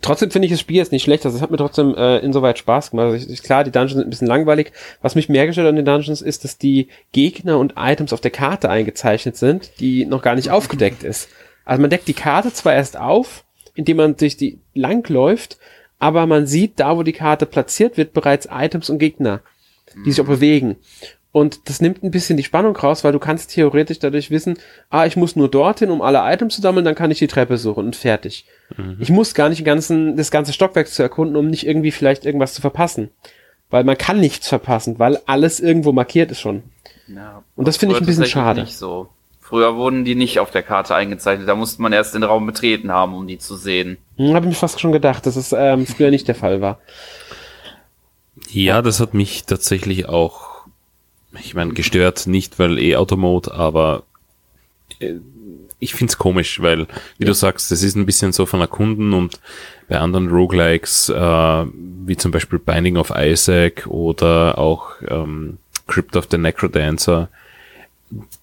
[0.00, 1.26] trotzdem finde ich das Spiel jetzt nicht schlecht.
[1.26, 3.06] Also es hat mir trotzdem äh, insoweit Spaß gemacht.
[3.06, 4.72] Also ich, klar, die Dungeons sind ein bisschen langweilig.
[5.02, 8.30] Was mich mehr gestört an den Dungeons ist, dass die Gegner und Items auf der
[8.30, 11.28] Karte eingezeichnet sind, die noch gar nicht aufgedeckt ist.
[11.64, 15.58] Also man deckt die Karte zwar erst auf, indem man durch die langläuft,
[15.98, 19.40] aber man sieht da, wo die Karte platziert wird, bereits Items und Gegner,
[20.04, 20.76] die sich auch bewegen.
[21.34, 24.56] Und das nimmt ein bisschen die Spannung raus, weil du kannst theoretisch dadurch wissen,
[24.88, 27.58] ah, ich muss nur dorthin, um alle Items zu sammeln, dann kann ich die Treppe
[27.58, 28.46] suchen und fertig.
[28.76, 28.98] Mhm.
[29.00, 32.24] Ich muss gar nicht den ganzen, das ganze Stockwerk zu erkunden, um nicht irgendwie vielleicht
[32.24, 33.10] irgendwas zu verpassen.
[33.68, 36.62] Weil man kann nichts verpassen, weil alles irgendwo markiert ist schon.
[37.08, 38.60] Ja, und das finde ich ein bisschen schade.
[38.60, 39.08] Nicht so.
[39.54, 42.90] Früher wurden die nicht auf der Karte eingezeichnet, da musste man erst den Raum betreten
[42.90, 43.98] haben, um die zu sehen.
[44.16, 46.80] Hm, Habe ich mir fast schon gedacht, dass es ähm, früher nicht der Fall war.
[48.50, 50.54] Ja, das hat mich tatsächlich auch
[51.40, 54.04] ich meine, gestört nicht, weil eh Automode, aber
[55.00, 55.14] äh,
[55.78, 56.86] ich find's komisch, weil,
[57.18, 57.26] wie ja.
[57.26, 59.38] du sagst, das ist ein bisschen so von Erkunden und
[59.88, 61.66] bei anderen Roguelikes, äh,
[62.06, 67.28] wie zum Beispiel Binding of Isaac oder auch ähm, Crypt of the Necrodancer,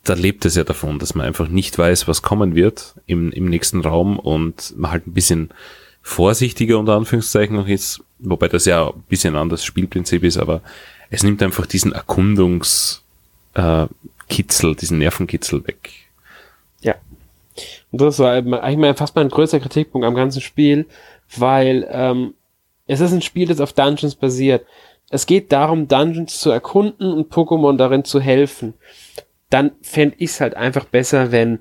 [0.03, 3.45] da lebt es ja davon, dass man einfach nicht weiß, was kommen wird im, im
[3.45, 5.49] nächsten Raum und man halt ein bisschen
[6.01, 10.61] vorsichtiger unter Anführungszeichen noch ist, wobei das ja ein bisschen anderes Spielprinzip ist, aber
[11.09, 13.01] es nimmt einfach diesen Erkundungskitzel,
[13.55, 15.91] äh, diesen Nervenkitzel weg.
[16.81, 16.95] Ja.
[17.91, 20.87] Und das war eigentlich fast mein größter Kritikpunkt am ganzen Spiel,
[21.37, 22.33] weil ähm,
[22.87, 24.65] es ist ein Spiel, das auf Dungeons basiert.
[25.09, 28.73] Es geht darum, Dungeons zu erkunden und Pokémon darin zu helfen.
[29.51, 31.59] Dann fände ich es halt einfach besser, wenn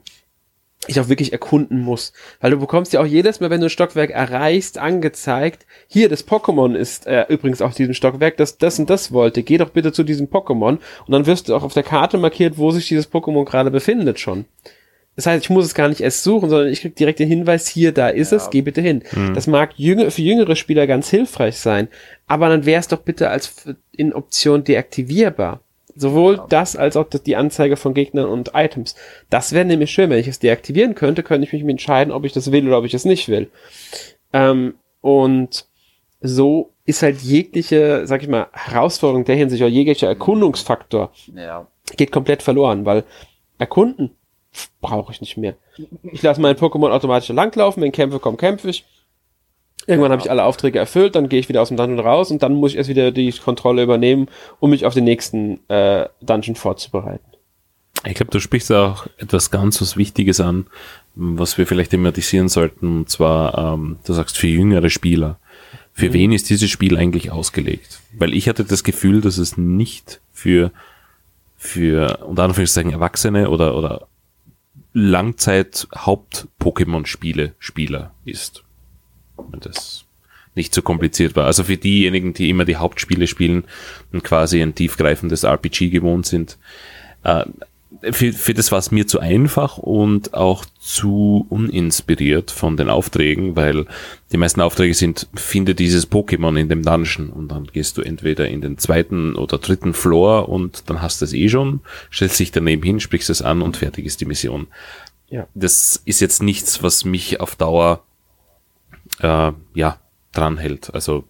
[0.86, 2.14] ich auch wirklich erkunden muss.
[2.40, 6.26] Weil du bekommst ja auch jedes Mal, wenn du ein Stockwerk erreichst, angezeigt, hier, das
[6.26, 9.42] Pokémon ist äh, übrigens auf diesem Stockwerk, das das und das wollte.
[9.42, 10.78] Geh doch bitte zu diesem Pokémon.
[11.06, 14.18] Und dann wirst du auch auf der Karte markiert, wo sich dieses Pokémon gerade befindet
[14.18, 14.46] schon.
[15.16, 17.68] Das heißt, ich muss es gar nicht erst suchen, sondern ich krieg direkt den Hinweis,
[17.68, 18.38] hier, da ist ja.
[18.38, 19.02] es, geh bitte hin.
[19.12, 19.34] Mhm.
[19.34, 21.88] Das mag jünger, für jüngere Spieler ganz hilfreich sein,
[22.26, 25.60] aber dann wäre es doch bitte als in Option deaktivierbar.
[26.00, 26.46] Sowohl ja.
[26.48, 28.94] das als auch die Anzeige von Gegnern und Items.
[29.28, 32.32] Das wäre nämlich schön, wenn ich es deaktivieren könnte, könnte ich mich entscheiden, ob ich
[32.32, 33.50] das will oder ob ich es nicht will.
[34.32, 35.66] Ähm, und
[36.22, 41.66] so ist halt jegliche, sag ich mal, Herausforderung der Hinsicht oder jeglicher Erkundungsfaktor ja.
[41.98, 43.04] geht komplett verloren, weil
[43.58, 44.12] erkunden
[44.80, 45.54] brauche ich nicht mehr.
[46.02, 48.86] Ich lasse meinen Pokémon automatisch langlaufen, wenn Kämpfe kommen, kämpfe ich.
[49.90, 52.44] Irgendwann habe ich alle Aufträge erfüllt, dann gehe ich wieder aus dem Dungeon raus und
[52.44, 54.28] dann muss ich erst wieder die Kontrolle übernehmen,
[54.60, 57.24] um mich auf den nächsten äh, Dungeon vorzubereiten.
[58.06, 60.66] Ich glaube, du sprichst auch etwas ganz was Wichtiges an,
[61.16, 65.40] was wir vielleicht thematisieren sollten, und zwar, ähm, du sagst für jüngere Spieler.
[65.92, 66.12] Für mhm.
[66.12, 67.98] wen ist dieses Spiel eigentlich ausgelegt?
[68.16, 70.70] Weil ich hatte das Gefühl, dass es nicht für,
[71.56, 74.06] für, unter Anführungszeichen, Erwachsene oder, oder
[74.92, 78.62] Langzeit-Haupt-Pokémon-Spiele Spieler ist
[79.60, 80.04] das
[80.54, 81.46] nicht so kompliziert war.
[81.46, 83.64] Also für diejenigen, die immer die Hauptspiele spielen
[84.12, 86.58] und quasi ein tiefgreifendes RPG gewohnt sind,
[87.22, 87.44] äh,
[88.12, 93.56] für, für das war es mir zu einfach und auch zu uninspiriert von den Aufträgen,
[93.56, 93.86] weil
[94.32, 98.48] die meisten Aufträge sind, finde dieses Pokémon in dem Dungeon und dann gehst du entweder
[98.48, 101.80] in den zweiten oder dritten Floor und dann hast du es eh schon,
[102.12, 104.68] stellst dich daneben hin, sprichst es an und fertig ist die Mission.
[105.28, 105.46] Ja.
[105.54, 108.04] Das ist jetzt nichts, was mich auf Dauer
[109.22, 109.98] äh, ja,
[110.32, 110.92] dranhält.
[110.94, 111.24] Also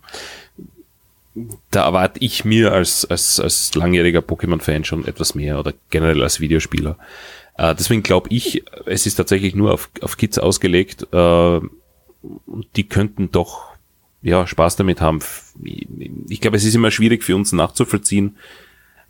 [1.71, 6.41] da erwarte ich mir als, als, als langjähriger Pokémon-Fan schon etwas mehr oder generell als
[6.41, 6.99] Videospieler.
[7.57, 11.07] Äh, deswegen glaube ich, es ist tatsächlich nur auf, auf Kids ausgelegt.
[11.13, 11.61] Äh,
[12.77, 13.71] die könnten doch
[14.23, 15.21] ja Spaß damit haben.
[16.29, 18.37] Ich glaube, es ist immer schwierig für uns nachzuvollziehen,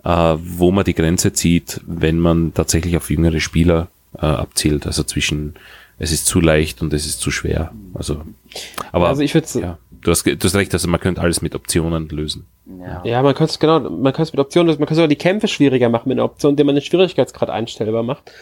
[0.04, 4.86] äh, wo man die Grenze zieht, wenn man tatsächlich auf jüngere Spieler äh, abzielt.
[4.86, 5.54] Also zwischen
[6.00, 7.72] es ist zu leicht und es ist zu schwer.
[7.94, 8.22] Also,
[8.90, 9.78] aber also ich würde ja.
[10.00, 12.46] Du hast, du hast recht, also man könnte alles mit Optionen lösen.
[12.80, 14.80] Ja, ja man könnte es genau, man könnte es mit Optionen lösen.
[14.80, 18.02] Man könnte sogar die Kämpfe schwieriger machen mit einer Option, indem man den Schwierigkeitsgrad einstellbar
[18.02, 18.32] macht.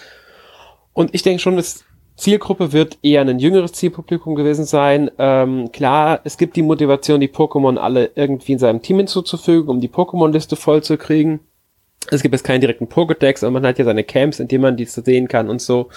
[0.93, 1.85] Und ich denke schon, dass
[2.17, 5.11] Zielgruppe wird eher ein jüngeres Zielpublikum gewesen sein.
[5.19, 9.81] Ähm, klar, es gibt die Motivation, die Pokémon alle irgendwie in seinem Team hinzuzufügen, um
[9.81, 11.41] die Pokémon-Liste voll zu kriegen.
[12.11, 14.77] Es gibt jetzt keinen direkten Pokédex, aber man hat ja seine Camps, in denen man
[14.77, 15.89] die sehen kann und so.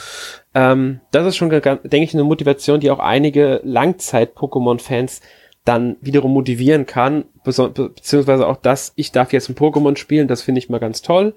[0.53, 5.21] Ähm, das ist schon, denke ich, eine Motivation, die auch einige Langzeit-Pokémon-Fans
[5.63, 10.59] dann wiederum motivieren kann, beziehungsweise auch das, ich darf jetzt ein Pokémon spielen, das finde
[10.59, 11.35] ich mal ganz toll.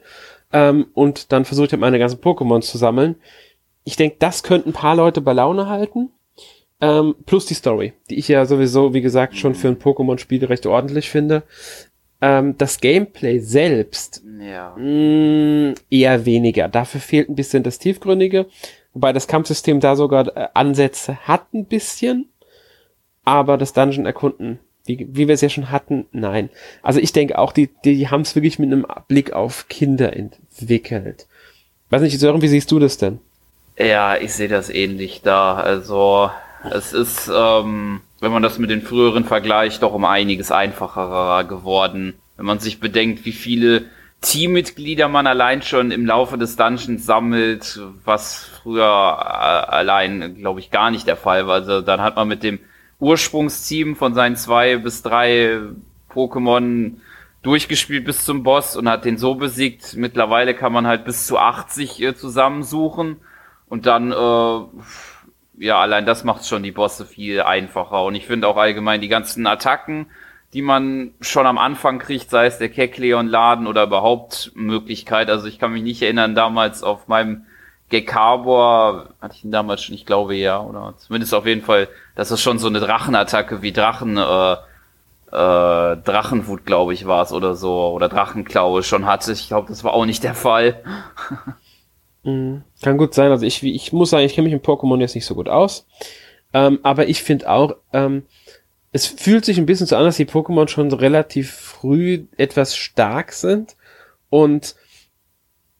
[0.53, 3.17] Ähm, und dann versuche ich halt meine ganzen Pokémon zu sammeln.
[3.85, 6.11] Ich denke, das könnten ein paar Leute bei Laune halten.
[6.81, 10.67] Ähm, plus die Story, die ich ja sowieso, wie gesagt, schon für ein Pokémon-Spiel recht
[10.67, 11.43] ordentlich finde.
[12.25, 14.75] Ähm, das Gameplay selbst ja.
[14.79, 16.69] mh, mm, eher weniger.
[16.69, 18.47] Dafür fehlt ein bisschen das Tiefgründige.
[18.95, 22.31] Wobei das Kampfsystem da sogar äh, Ansätze hat ein bisschen.
[23.27, 26.49] Aber das Dungeon erkunden, wie, wie wir es ja schon hatten, nein.
[26.83, 30.17] Also ich denke auch, die, die, die haben es wirklich mit einem Blick auf Kinder
[30.17, 31.27] entwickelt.
[31.91, 33.19] Weiß nicht, Sören, wie siehst du das denn?
[33.79, 35.57] Ja, ich sehe das ähnlich da.
[35.57, 36.31] Also
[36.71, 42.15] es ist, ähm, wenn man das mit den früheren vergleicht, doch um einiges einfacher geworden.
[42.37, 43.85] Wenn man sich bedenkt, wie viele
[44.23, 50.71] Teammitglieder man allein schon im Laufe des Dungeons sammelt, was früher äh, allein, glaube ich,
[50.71, 51.57] gar nicht der Fall war.
[51.57, 52.59] Also dann hat man mit dem
[52.99, 55.59] Ursprungsteam von seinen zwei bis drei
[56.11, 56.95] Pokémon
[57.43, 59.95] durchgespielt bis zum Boss und hat den so besiegt.
[59.97, 63.19] Mittlerweile kann man halt bis zu 80 äh, zusammensuchen
[63.69, 64.61] und dann, äh,
[65.59, 68.05] ja, allein das macht schon die Bosse viel einfacher.
[68.05, 70.07] Und ich finde auch allgemein die ganzen Attacken,
[70.53, 75.29] die man schon am Anfang kriegt, sei es der Kekleon-Laden oder überhaupt Möglichkeit.
[75.31, 77.47] Also ich kann mich nicht erinnern, damals auf meinem
[77.91, 82.31] Gekarbor, hatte ich ihn damals schon, ich glaube ja, oder zumindest auf jeden Fall, dass
[82.31, 84.53] es schon so eine Drachenattacke wie Drachen, äh,
[85.33, 89.33] äh, Drachenwut, glaube ich, war es oder so, oder Drachenklaue schon hatte.
[89.33, 90.83] Ich glaube, das war auch nicht der Fall.
[92.25, 92.63] mhm.
[92.83, 93.31] Kann gut sein.
[93.31, 95.87] Also ich, ich muss sagen, ich kenne mich in Pokémon jetzt nicht so gut aus.
[96.53, 98.25] Ähm, aber ich finde auch, ähm,
[98.93, 103.33] es fühlt sich ein bisschen so an, dass die Pokémon schon relativ früh etwas stark
[103.33, 103.77] sind
[104.31, 104.77] und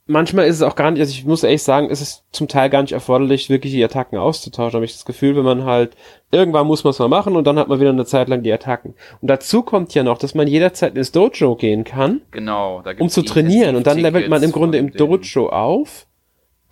[0.07, 2.71] manchmal ist es auch gar nicht, also ich muss ehrlich sagen, ist es zum Teil
[2.71, 4.75] gar nicht erforderlich, wirklich die Attacken auszutauschen.
[4.75, 5.97] Habe ich das Gefühl, wenn man halt,
[6.31, 8.53] irgendwann muss man es mal machen und dann hat man wieder eine Zeit lang die
[8.53, 8.95] Attacken.
[9.21, 12.23] Und dazu kommt ja noch, dass man jederzeit ins Dojo gehen kann.
[12.31, 12.83] Genau.
[12.83, 13.77] Da um zu trainieren.
[13.77, 16.07] Und dann levelt man im Grunde im Dojo auf.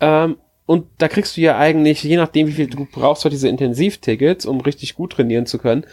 [0.03, 4.45] Ähm, und da kriegst du ja eigentlich, je nachdem, wie viel du brauchst, diese Intensivtickets,
[4.45, 5.85] um richtig gut trainieren zu können,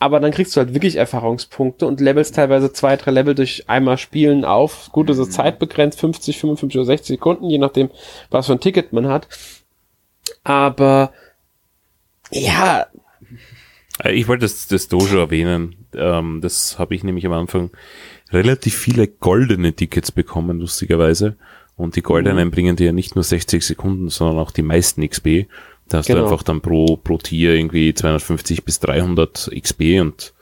[0.00, 3.98] aber dann kriegst du halt wirklich Erfahrungspunkte und levelst teilweise zwei, drei Level durch einmal
[3.98, 4.90] Spielen auf.
[4.90, 5.32] Gut, das ist mhm.
[5.32, 7.88] zeitbegrenzt, 50, 55 oder 60 Sekunden, je nachdem,
[8.28, 9.28] was für ein Ticket man hat.
[10.42, 11.12] Aber
[12.32, 12.86] ja.
[14.02, 15.86] Äh, ich wollte das, das Dojo erwähnen.
[15.94, 17.70] Ähm, das habe ich nämlich am Anfang
[18.32, 21.36] relativ viele goldene Tickets bekommen, lustigerweise.
[21.76, 22.50] Und die goldenen mhm.
[22.50, 25.46] bringen dir ja nicht nur 60 Sekunden, sondern auch die meisten XP.
[25.88, 26.20] Da hast genau.
[26.20, 30.32] du einfach dann pro, pro Tier irgendwie 250 bis 300 XP und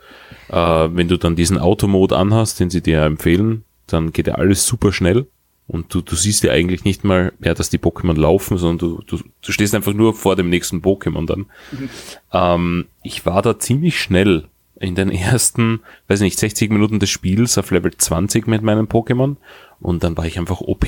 [0.49, 4.67] äh, wenn du dann diesen Automode anhast, den sie dir empfehlen, dann geht ja alles
[4.67, 5.27] super schnell
[5.67, 9.03] und du, du siehst ja eigentlich nicht mal mehr, dass die Pokémon laufen, sondern du,
[9.07, 11.47] du, du stehst einfach nur vor dem nächsten Pokémon dann.
[11.71, 11.91] Mhm.
[12.33, 14.49] Ähm, ich war da ziemlich schnell
[14.81, 19.37] in den ersten, weiß nicht, 60 Minuten des Spiels auf Level 20 mit meinem Pokémon
[19.79, 20.87] und dann war ich einfach OP.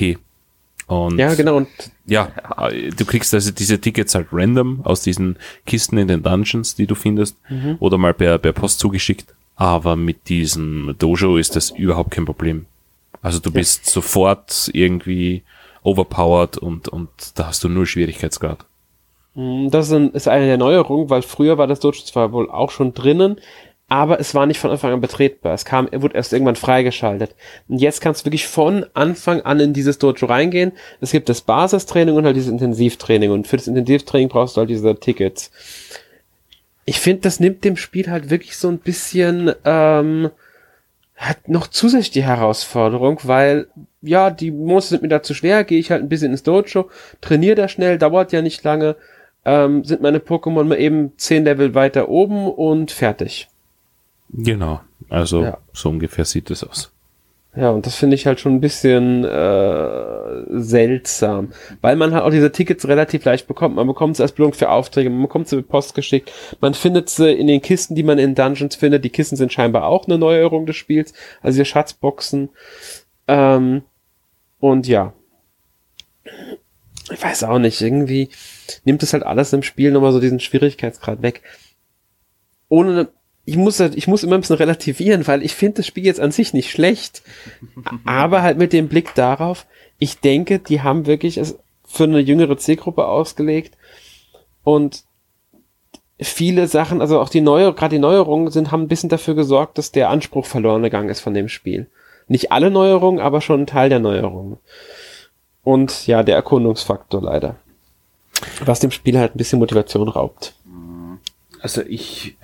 [0.87, 1.57] Und ja, genau.
[1.57, 1.69] Und
[2.07, 2.33] ja,
[2.97, 6.95] du kriegst also diese Tickets halt random aus diesen Kisten in den Dungeons, die du
[6.95, 7.77] findest, mhm.
[7.81, 9.35] oder mal per, per Post zugeschickt.
[9.57, 12.67] Aber mit diesem Dojo ist das überhaupt kein Problem.
[13.21, 13.93] Also du bist ja.
[13.93, 15.43] sofort irgendwie
[15.83, 18.65] overpowered und, und da hast du null Schwierigkeitsgrad.
[19.35, 22.95] Mhm, das ist eine der Neuerungen, weil früher war das Dojo zwar wohl auch schon
[22.95, 23.41] drinnen,
[23.93, 25.53] aber es war nicht von Anfang an betretbar.
[25.53, 27.35] Es kam, er wurde erst irgendwann freigeschaltet.
[27.69, 30.73] Und jetzt kannst du wirklich von Anfang an in dieses Dojo reingehen.
[31.03, 33.31] Es gibt das Basistraining und halt dieses Intensivtraining.
[33.31, 35.51] Und für das Intensivtraining brauchst du halt diese Tickets.
[36.87, 40.31] Ich finde, das nimmt dem Spiel halt wirklich so ein bisschen, ähm,
[41.17, 43.67] hat noch zusätzlich die Herausforderung, weil,
[44.01, 46.89] ja, die Monster sind mir da zu schwer, gehe ich halt ein bisschen ins Dojo,
[47.21, 48.97] trainiere da schnell, dauert ja nicht lange,
[49.45, 53.51] ähm, sind meine Pokémon mal eben zehn Level weiter oben und fertig.
[54.33, 55.59] Genau, also ja.
[55.73, 56.93] so ungefähr sieht es aus.
[57.55, 61.53] Ja, und das finde ich halt schon ein bisschen äh, seltsam,
[61.83, 63.77] weil man halt auch diese Tickets relativ leicht bekommt.
[63.77, 67.11] Man bekommt sie als Belohnung für Aufträge, man bekommt sie mit Post geschickt, man findet
[67.11, 69.05] sie in den Kisten, die man in Dungeons findet.
[69.05, 71.13] Die Kisten sind scheinbar auch eine Neuerung des Spiels,
[71.43, 72.49] also die Schatzboxen.
[73.29, 73.83] Ähm,
[74.59, 75.13] und ja,
[77.11, 78.31] ich weiß auch nicht, irgendwie
[78.85, 81.43] nimmt es halt alles im Spiel nochmal so diesen Schwierigkeitsgrad weg.
[82.71, 83.09] Ohne
[83.45, 86.31] ich muss, ich muss immer ein bisschen relativieren, weil ich finde das Spiel jetzt an
[86.31, 87.23] sich nicht schlecht.
[88.05, 89.67] Aber halt mit dem Blick darauf,
[89.99, 93.77] ich denke, die haben wirklich es für eine jüngere Zielgruppe ausgelegt
[94.65, 95.05] und
[96.21, 99.79] viele Sachen, also auch die neue, gerade die Neuerungen sind, haben ein bisschen dafür gesorgt,
[99.79, 101.89] dass der Anspruch verloren gegangen ist von dem Spiel.
[102.29, 104.59] Nicht alle Neuerungen, aber schon ein Teil der Neuerungen.
[105.65, 107.57] Und ja, der Erkundungsfaktor leider.
[108.65, 110.55] Was dem Spiel halt ein bisschen Motivation raubt.
[111.61, 112.37] Also ich,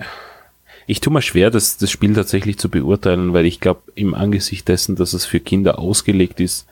[0.89, 4.67] ich tue mir schwer, das, das Spiel tatsächlich zu beurteilen, weil ich glaube, im Angesicht
[4.67, 6.65] dessen, dass es für Kinder ausgelegt ist,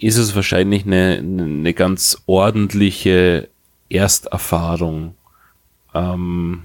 [0.00, 3.50] ist es wahrscheinlich eine, eine ganz ordentliche
[3.88, 5.14] Ersterfahrung.
[5.94, 6.64] Ähm,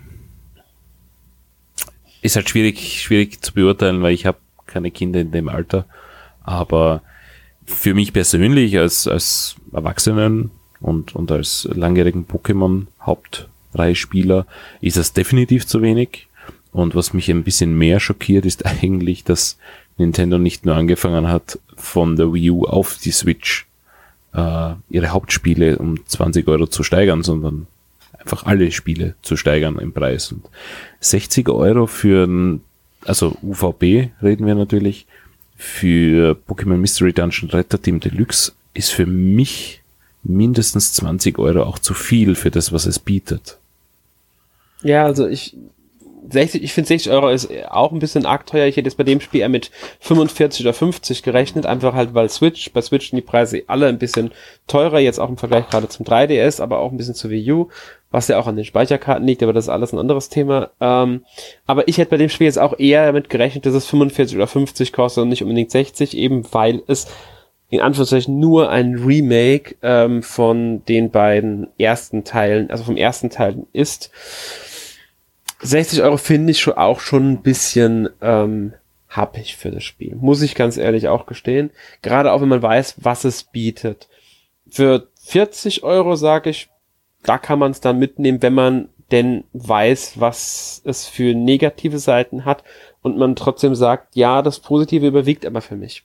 [2.24, 5.86] ist halt schwierig, schwierig zu beurteilen, weil ich habe keine Kinder in dem Alter.
[6.42, 7.04] Aber
[7.64, 12.26] für mich persönlich als, als Erwachsenen und, und als langjährigen
[13.74, 14.46] Pokémon-Hauptreihspieler
[14.82, 16.28] ist das definitiv zu wenig.
[16.72, 19.58] Und was mich ein bisschen mehr schockiert, ist eigentlich, dass
[19.98, 23.68] Nintendo nicht nur angefangen hat, von der Wii U auf die Switch
[24.34, 27.68] äh, ihre Hauptspiele um 20 Euro zu steigern, sondern
[28.18, 30.32] einfach alle Spiele zu steigern im Preis.
[30.32, 30.46] Und
[31.02, 32.62] 60 Euro für ein,
[33.06, 35.06] also UVP reden wir natürlich,
[35.56, 39.84] für Pokémon Mystery Dungeon Retter Team Deluxe ist für mich
[40.24, 43.58] mindestens 20 Euro auch zu viel für das, was es bietet.
[44.84, 45.56] Ja, also ich
[46.30, 48.66] 60, ich finde 60 Euro ist auch ein bisschen arg teuer.
[48.66, 52.30] Ich hätte jetzt bei dem Spiel eher mit 45 oder 50 gerechnet, einfach halt weil
[52.30, 54.32] Switch, bei Switch sind die Preise alle ein bisschen
[54.68, 57.70] teurer, jetzt auch im Vergleich gerade zum 3DS, aber auch ein bisschen zu Wii U,
[58.12, 60.72] was ja auch an den Speicherkarten liegt, aber das ist alles ein anderes Thema.
[60.80, 61.26] Ähm,
[61.66, 64.48] aber ich hätte bei dem Spiel jetzt auch eher damit gerechnet, dass es 45 oder
[64.48, 67.08] 50 kostet und nicht unbedingt 60, eben weil es
[67.70, 73.66] in Anführungszeichen nur ein Remake ähm, von den beiden ersten Teilen, also vom ersten Teil
[73.74, 74.12] ist.
[75.64, 78.74] 60 Euro finde ich schon auch schon ein bisschen ähm,
[79.10, 80.16] happig für das Spiel.
[80.16, 81.72] Muss ich ganz ehrlich auch gestehen.
[82.02, 84.10] Gerade auch wenn man weiß, was es bietet.
[84.70, 86.70] Für 40 Euro sage ich,
[87.24, 92.46] da kann man es dann mitnehmen, wenn man denn weiß, was es für negative Seiten
[92.46, 92.64] hat
[93.02, 96.04] und man trotzdem sagt, ja, das Positive überwiegt aber für mich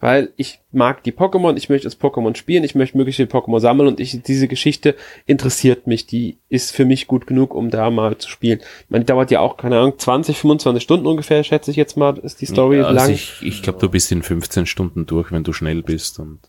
[0.00, 3.58] weil ich mag die Pokémon, ich möchte das Pokémon spielen, ich möchte möglichst viele Pokémon
[3.58, 4.94] sammeln und ich, diese Geschichte
[5.26, 8.60] interessiert mich, die ist für mich gut genug, um da mal zu spielen.
[8.88, 12.40] Man dauert ja auch, keine Ahnung, 20, 25 Stunden ungefähr, schätze ich jetzt mal, ist
[12.40, 13.10] die Story also lang.
[13.10, 16.40] Ich, ich glaube, du bist in 15 Stunden durch, wenn du schnell bist und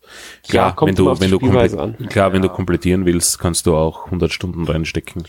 [0.48, 1.40] klar, ja, wenn du, wenn du
[1.80, 1.98] an.
[2.10, 5.24] klar, wenn du komplettieren willst, kannst du auch 100 Stunden reinstecken.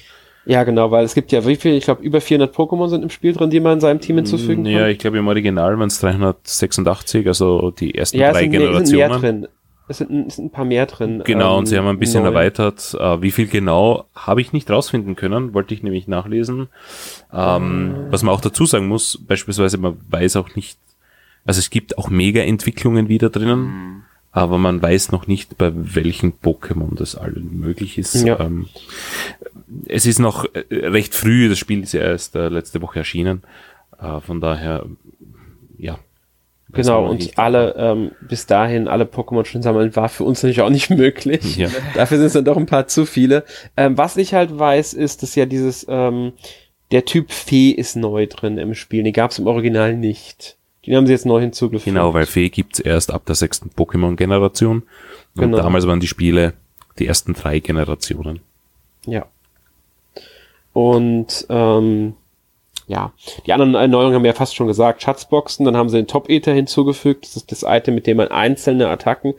[0.46, 3.10] Ja, genau, weil es gibt ja wie viel, ich glaube, über 400 Pokémon sind im
[3.10, 4.72] Spiel drin, die man in seinem Team hinzufügen kann.
[4.72, 8.86] Ja, ich glaube, im Original waren es 386, also die ersten ja, drei sind, Generationen.
[8.86, 9.48] Sind mehr drin.
[9.88, 11.22] Es sind, es sind ein paar mehr drin.
[11.24, 12.30] Genau, ähm, und sie haben ein bisschen neu.
[12.30, 12.96] erweitert.
[12.98, 16.68] Äh, wie viel genau, habe ich nicht rausfinden können, wollte ich nämlich nachlesen.
[17.32, 17.94] Ähm, mhm.
[18.10, 20.78] Was man auch dazu sagen muss, beispielsweise, man weiß auch nicht,
[21.44, 23.60] also es gibt auch Mega-Entwicklungen wieder drinnen.
[23.60, 28.14] Mhm aber man weiß noch nicht, bei welchen Pokémon das allen möglich ist.
[28.14, 28.38] Ja.
[28.38, 28.68] Ähm,
[29.86, 33.42] es ist noch äh, recht früh, das Spiel ist ja erst äh, letzte Woche erschienen.
[34.00, 34.86] Äh, von daher,
[35.78, 35.98] ja.
[36.72, 40.70] Genau, und alle, ähm, bis dahin alle Pokémon schon sammeln, war für uns natürlich auch
[40.70, 41.56] nicht möglich.
[41.56, 41.68] Ja.
[41.94, 43.44] Dafür sind es dann doch ein paar zu viele.
[43.76, 46.32] Ähm, was ich halt weiß, ist, dass ja dieses, ähm,
[46.92, 49.02] der Typ Fee ist neu drin im Spiel.
[49.02, 50.56] Den gab es im Original nicht.
[50.86, 51.84] Den haben sie jetzt neu hinzugefügt.
[51.84, 54.82] Genau, weil Fee gibt's erst ab der sechsten Pokémon-Generation.
[55.34, 55.58] Und genau.
[55.58, 56.54] damals waren die Spiele
[56.98, 58.40] die ersten drei Generationen.
[59.06, 59.26] Ja.
[60.72, 62.14] Und ähm,
[62.86, 63.12] ja,
[63.46, 65.02] die anderen Erneuerungen haben wir ja fast schon gesagt.
[65.02, 67.24] Schatzboxen, dann haben sie den Top-Ether hinzugefügt.
[67.24, 69.34] Das ist das Item, mit dem man einzelne Attacken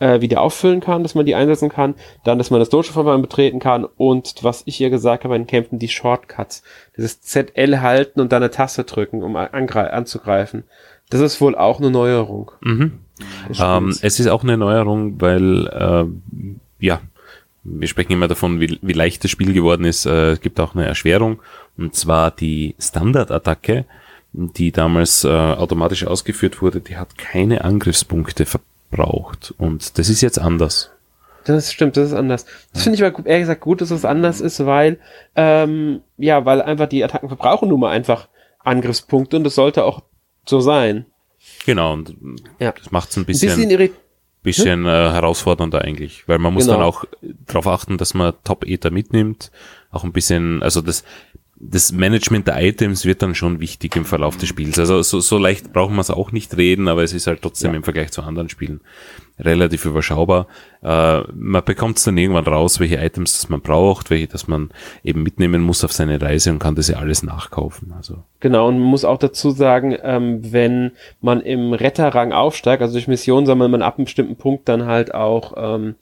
[0.00, 1.94] äh, wieder auffüllen kann, dass man die einsetzen kann.
[2.24, 3.84] Dann, dass man das Dojo-Verfahren betreten kann.
[3.84, 6.64] Und was ich ihr gesagt habe den Kämpfen, die Shortcuts.
[6.96, 10.64] Dieses ZL halten und dann eine Taste drücken, um anzugreifen.
[11.08, 12.50] Das ist wohl auch eine Neuerung.
[12.60, 12.98] Mhm.
[13.58, 17.00] Ähm, es ist auch eine Neuerung, weil äh, ja,
[17.68, 20.06] wir sprechen immer davon, wie, wie leicht das Spiel geworden ist.
[20.06, 21.40] Äh, es gibt auch eine Erschwerung,
[21.76, 23.84] und zwar die Standardattacke,
[24.32, 29.54] die damals äh, automatisch ausgeführt wurde, die hat keine Angriffspunkte verbraucht.
[29.58, 30.90] Und das ist jetzt anders.
[31.44, 32.44] Das stimmt, das ist anders.
[32.72, 34.98] Das finde ich aber ehrlich gesagt gut, dass es anders ist, weil
[35.36, 40.02] ähm, ja, weil einfach die Attacken verbrauchen nun mal einfach Angriffspunkte und das sollte auch
[40.44, 41.06] so sein.
[41.64, 42.16] Genau, und
[42.58, 42.72] ja.
[42.72, 43.70] das macht es ein bisschen, ein bisschen
[44.46, 46.78] bisschen äh, herausfordernder eigentlich, weil man muss genau.
[46.78, 47.04] dann auch
[47.46, 49.50] darauf achten, dass man Top-Ether mitnimmt,
[49.90, 51.04] auch ein bisschen, also das
[51.58, 54.78] das Management der Items wird dann schon wichtig im Verlauf des Spiels.
[54.78, 57.70] Also so, so leicht brauchen wir es auch nicht reden, aber es ist halt trotzdem
[57.70, 57.78] ja.
[57.78, 58.82] im Vergleich zu anderen Spielen
[59.38, 60.46] relativ überschaubar.
[60.82, 64.70] Äh, man bekommt es dann irgendwann raus, welche Items das man braucht, welche das man
[65.04, 67.92] eben mitnehmen muss auf seine Reise und kann das ja alles nachkaufen.
[67.96, 72.94] Also genau, und man muss auch dazu sagen, ähm, wenn man im Retterrang aufsteigt, also
[72.94, 75.96] durch Missionen sammelt man ab einem bestimmten Punkt dann halt auch ähm,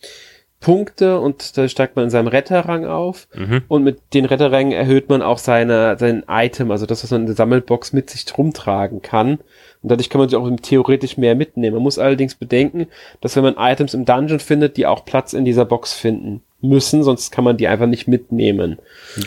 [0.64, 3.64] Punkte und da steigt man in seinem Retterrang auf mhm.
[3.68, 7.26] und mit den Retterrängen erhöht man auch seine, sein Item, also das, was man in
[7.26, 9.40] der Sammelbox mit sich rumtragen kann.
[9.84, 11.74] Und dadurch kann man sich auch theoretisch mehr mitnehmen.
[11.74, 12.86] Man muss allerdings bedenken,
[13.20, 17.02] dass wenn man Items im Dungeon findet, die auch Platz in dieser Box finden müssen,
[17.02, 18.78] sonst kann man die einfach nicht mitnehmen.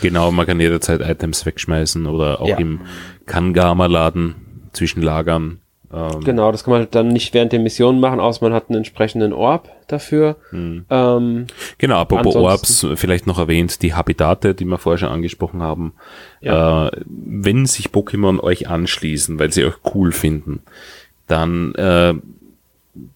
[0.02, 2.56] Genau, man kann jederzeit Items wegschmeißen oder auch ja.
[2.56, 2.80] im
[3.26, 4.34] Kangama-Laden
[4.72, 5.60] zwischenlagern
[5.92, 8.78] ähm, genau, das kann man dann nicht während der Mission machen, außer man hat einen
[8.78, 10.36] entsprechenden Orb dafür.
[10.50, 10.84] Hm.
[10.90, 11.46] Ähm,
[11.78, 15.94] genau, apropos Orbs, vielleicht noch erwähnt, die Habitate, die wir vorher schon angesprochen haben.
[16.40, 16.88] Ja.
[16.88, 20.60] Äh, wenn sich Pokémon euch anschließen, weil sie euch cool finden,
[21.26, 22.14] dann äh,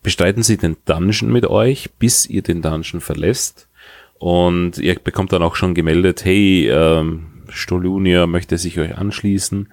[0.02, 3.68] bestreiten sie den Dungeon mit euch, bis ihr den Dungeon verlässt.
[4.18, 9.68] Und ihr bekommt dann auch schon gemeldet, hey, ähm, Stolunia möchte sich euch anschließen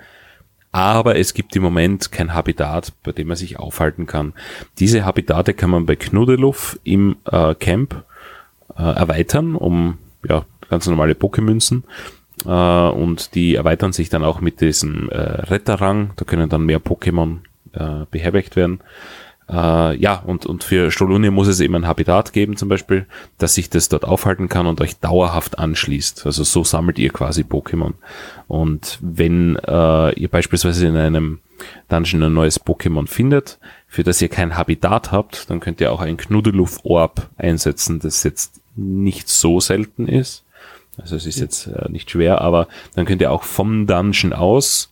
[0.71, 4.33] aber es gibt im Moment kein Habitat, bei dem man sich aufhalten kann.
[4.77, 8.03] Diese Habitate kann man bei Knuddeluff im äh, Camp
[8.77, 9.97] äh, erweitern, um
[10.27, 11.83] ja, ganz normale Pokémünzen.
[12.45, 16.11] Äh, und die erweitern sich dann auch mit diesem äh, Retterrang.
[16.15, 17.39] Da können dann mehr Pokémon
[17.73, 18.79] äh, beherbergt werden.
[19.49, 23.55] Äh, ja, und, und für Stolunia muss es eben ein Habitat geben, zum Beispiel, dass
[23.55, 26.25] sich das dort aufhalten kann und euch dauerhaft anschließt.
[26.25, 27.93] Also so sammelt ihr quasi Pokémon.
[28.47, 31.39] Und wenn äh, ihr beispielsweise in einem
[31.87, 36.01] Dungeon ein neues Pokémon findet, für das ihr kein Habitat habt, dann könnt ihr auch
[36.01, 40.43] ein Knuddeluff-Orb einsetzen, das jetzt nicht so selten ist.
[40.97, 44.91] Also es ist jetzt äh, nicht schwer, aber dann könnt ihr auch vom Dungeon aus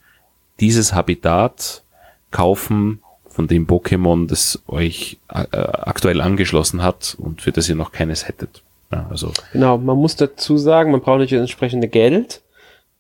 [0.60, 1.84] dieses Habitat
[2.32, 3.02] kaufen
[3.38, 8.28] von dem Pokémon, das euch äh, aktuell angeschlossen hat und für das ihr noch keines
[8.28, 8.64] hättet.
[8.92, 9.32] Ja, also.
[9.54, 12.42] Genau, man muss dazu sagen, man braucht nicht das entsprechende Geld.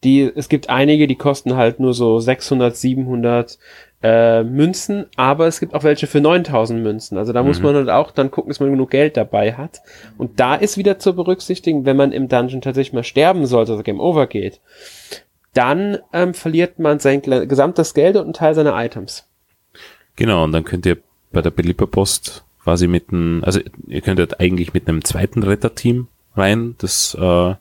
[0.03, 3.57] Die, es gibt einige, die kosten halt nur so 600, 700
[4.03, 7.17] äh, Münzen, aber es gibt auch welche für 9000 Münzen.
[7.17, 7.47] Also da mhm.
[7.47, 9.81] muss man halt auch dann gucken, dass man genug Geld dabei hat.
[10.19, 13.81] Und da ist wieder zu berücksichtigen, wenn man im Dungeon tatsächlich mal sterben sollte, also
[13.81, 14.61] Game Over geht,
[15.55, 19.27] dann ähm, verliert man sein gesamtes Geld und einen Teil seiner Items.
[20.17, 20.97] Genau, und dann könnt ihr
[21.31, 26.75] bei der Belieberpost quasi mit einem, also ihr könntet eigentlich mit einem zweiten Retterteam rein,
[26.79, 27.55] das äh,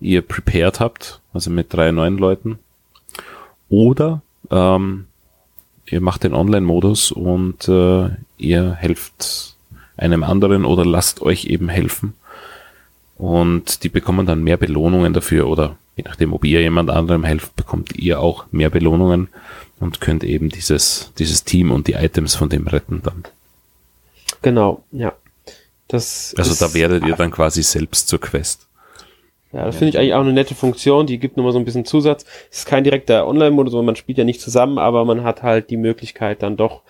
[0.00, 2.58] ihr prepared habt, also mit drei neuen Leuten.
[3.68, 5.06] Oder ähm,
[5.86, 9.56] ihr macht den Online-Modus und äh, ihr helft
[9.96, 12.14] einem anderen oder lasst euch eben helfen.
[13.16, 17.56] Und die bekommen dann mehr Belohnungen dafür oder je nachdem, ob ihr jemand anderem helft,
[17.56, 19.28] bekommt ihr auch mehr Belohnungen
[19.80, 23.24] und könnt eben dieses, dieses Team und die Items von dem retten dann.
[24.42, 25.12] Genau, ja.
[25.88, 28.66] Das also da werdet ihr dann quasi selbst zur Quest.
[29.52, 31.84] Ja, das finde ich eigentlich auch eine nette Funktion, die gibt nochmal so ein bisschen
[31.84, 32.26] Zusatz.
[32.50, 35.76] Es ist kein direkter Online-Modus, man spielt ja nicht zusammen, aber man hat halt die
[35.76, 36.82] Möglichkeit dann doch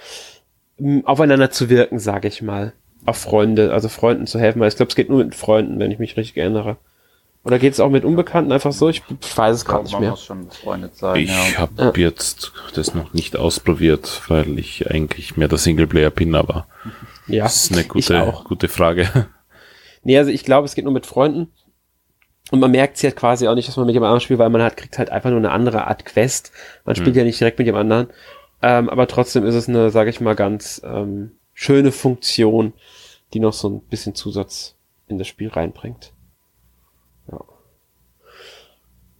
[1.04, 2.72] aufeinander zu wirken, sage ich mal.
[3.04, 5.92] Auf Freunde, also Freunden zu helfen, weil ich glaube, es geht nur mit Freunden, wenn
[5.92, 6.76] ich mich richtig erinnere.
[7.46, 8.88] Oder geht es auch mit Unbekannten einfach so?
[8.88, 9.02] Ich,
[9.36, 10.16] weiß es gerade nicht mehr.
[10.16, 10.48] Sein,
[11.14, 11.58] ich ja.
[11.58, 11.92] habe ja.
[11.94, 16.66] jetzt das noch nicht ausprobiert, weil ich eigentlich mehr der Singleplayer bin, aber
[17.28, 19.28] ja, das ist eine gute, gute Frage.
[20.02, 21.52] Nee, also ich glaube, es geht nur mit Freunden.
[22.52, 24.50] Und man merkt es ja quasi auch nicht, dass man mit jemand anderem spielt, weil
[24.50, 26.52] man hat, kriegt halt einfach nur eine andere Art Quest.
[26.84, 27.18] Man spielt hm.
[27.18, 28.14] ja nicht direkt mit jemand anderen.
[28.62, 32.72] Ähm, aber trotzdem ist es eine, sage ich mal, ganz ähm, schöne Funktion,
[33.34, 34.76] die noch so ein bisschen Zusatz
[35.08, 36.12] in das Spiel reinbringt.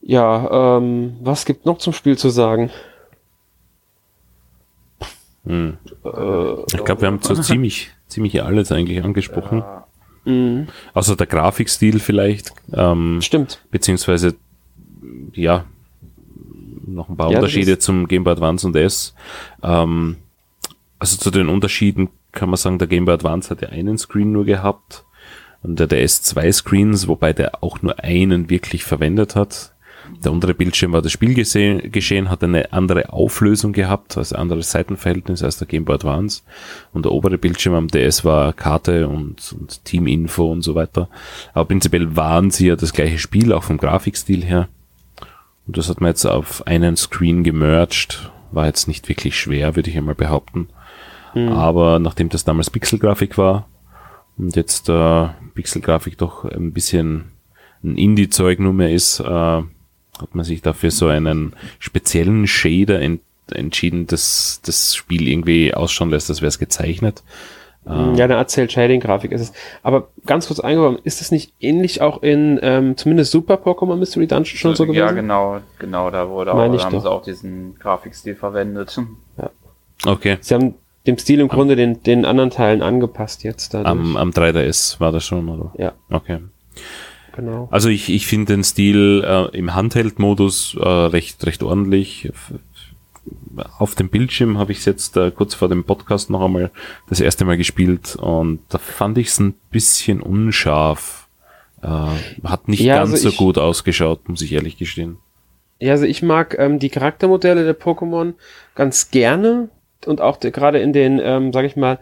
[0.09, 2.71] Ja, ähm, was gibt noch zum Spiel zu sagen?
[5.45, 5.79] Hm.
[6.05, 9.59] Äh, ich glaube, wir haben so ziemlich, ziemlich alles eigentlich angesprochen.
[9.59, 9.87] Ja.
[10.25, 10.69] Mhm.
[10.95, 12.53] Außer der Grafikstil vielleicht.
[12.73, 13.61] Ähm, Stimmt.
[13.73, 14.37] Beziehungsweise,
[15.33, 15.65] ja,
[16.87, 19.13] noch ein paar ja, Unterschiede zum Game Boy Advance und S.
[19.65, 20.19] Ähm,
[21.01, 24.31] also zu den Unterschieden kann man sagen, der Game Boy Advance hat ja einen Screen
[24.31, 25.05] nur gehabt
[25.65, 29.73] und der DS zwei Screens, wobei der auch nur einen wirklich verwendet hat.
[30.25, 35.59] Der untere Bildschirm war das Spielgeschehen, hat eine andere Auflösung gehabt, also anderes Seitenverhältnis als
[35.59, 36.43] der Game Boy Advance.
[36.93, 41.09] Und der obere Bildschirm am DS war Karte und, und Teaminfo und so weiter.
[41.55, 44.69] Aber prinzipiell waren sie ja das gleiche Spiel, auch vom Grafikstil her.
[45.67, 48.31] Und das hat man jetzt auf einen Screen gemerged.
[48.53, 50.69] War jetzt nicht wirklich schwer, würde ich einmal behaupten.
[51.35, 51.49] Mhm.
[51.49, 53.69] Aber nachdem das damals Pixelgrafik war
[54.39, 57.33] und jetzt äh, Pixelgrafik doch ein bisschen
[57.83, 59.63] ein Indie-Zeug nur mehr ist, äh,
[60.21, 63.21] hat man sich dafür so einen speziellen Shader ent
[63.53, 67.23] entschieden, dass das Spiel irgendwie ausschauen lässt, als wäre es gezeichnet.
[67.89, 69.53] Ja, eine Art Cell-Shading-Grafik ist es.
[69.85, 74.27] Aber ganz kurz eingeworfen, ist das nicht ähnlich auch in ähm, zumindest Super Pokémon Mystery
[74.27, 74.99] Dungeon schon so gewesen?
[74.99, 77.03] Ja, genau, genau, da wurde auch, da haben doch.
[77.03, 78.99] sie auch diesen Grafikstil verwendet.
[79.39, 79.51] Ja.
[80.05, 80.39] Okay.
[80.41, 80.75] Sie haben
[81.07, 83.73] dem Stil im Grunde den, den anderen Teilen angepasst jetzt.
[83.73, 83.89] Dadurch.
[83.89, 85.73] Am, am 3DS war das schon, oder?
[85.79, 85.93] Ja.
[86.11, 86.41] Okay.
[87.37, 87.69] Genau.
[87.71, 92.33] Also ich, ich finde den Stil äh, im Handheld-Modus äh, recht, recht ordentlich
[93.79, 96.71] auf dem Bildschirm habe ich es jetzt äh, kurz vor dem Podcast noch einmal
[97.09, 101.29] das erste Mal gespielt und da fand ich es ein bisschen unscharf.
[101.83, 101.89] Äh,
[102.45, 105.19] hat nicht ja, ganz also so gut ausgeschaut, muss ich ehrlich gestehen.
[105.79, 108.35] Ja, also ich mag ähm, die Charaktermodelle der Pokémon
[108.75, 109.69] ganz gerne
[110.07, 111.99] und auch gerade in den, ähm, sag ich mal,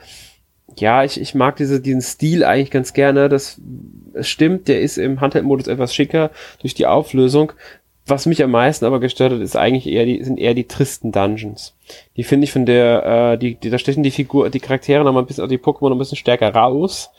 [0.80, 3.28] ja, ich, ich mag diese, diesen Stil eigentlich ganz gerne.
[3.28, 3.60] Das
[4.14, 7.52] es stimmt, der ist im Handheld-Modus etwas schicker durch die Auflösung.
[8.06, 11.10] Was mich am meisten aber gestört hat, ist eigentlich eher die, sind eher die tristen
[11.10, 11.74] Dungeons.
[12.16, 15.12] Die finde ich von der, äh, die, die, da stechen die Figur, die Charaktere noch
[15.12, 17.10] mal ein bisschen, die Pokémon ein bisschen stärker raus,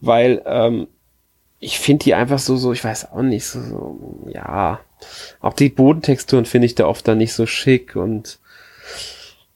[0.00, 0.88] weil, ähm,
[1.60, 4.80] ich finde die einfach so, so, ich weiß auch nicht, so, so ja.
[5.40, 8.40] Auch die Bodentexturen finde ich da oft dann nicht so schick und,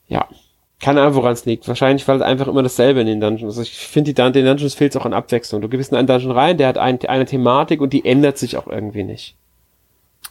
[0.09, 0.29] ja.
[0.87, 1.67] Keine Ahnung, woran es liegt.
[1.67, 3.59] Wahrscheinlich, weil es einfach immer dasselbe in den Dungeons ist.
[3.59, 5.61] Also ich finde, die, den Dungeons fehlt es auch an Abwechslung.
[5.61, 8.57] Du gehst in einen Dungeon rein, der hat ein, eine Thematik und die ändert sich
[8.57, 9.35] auch irgendwie nicht.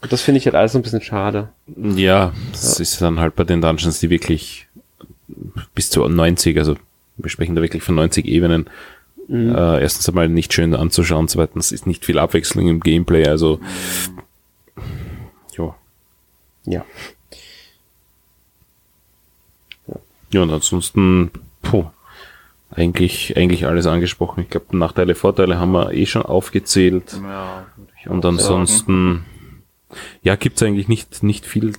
[0.08, 1.50] Das finde ich halt alles so ein bisschen schade.
[1.76, 2.82] Ja, das ja.
[2.82, 4.66] ist dann halt bei den Dungeons, die wirklich
[5.74, 6.74] bis zu 90, also
[7.18, 8.70] wir sprechen da wirklich von 90 Ebenen,
[9.28, 9.54] mhm.
[9.54, 13.60] äh, erstens einmal nicht schön anzuschauen, zweitens ist nicht viel Abwechslung im Gameplay, also
[15.54, 15.74] jo.
[16.64, 16.82] ja.
[20.32, 20.42] Ja.
[20.42, 21.30] Und ansonsten,
[21.62, 21.86] puh,
[22.70, 24.42] eigentlich, eigentlich alles angesprochen.
[24.42, 27.18] Ich glaube, Nachteile, Vorteile haben wir eh schon aufgezählt.
[27.22, 27.66] Ja,
[28.06, 29.26] und ansonsten, sagen
[30.22, 31.72] ja, gibt's eigentlich nicht, nicht viel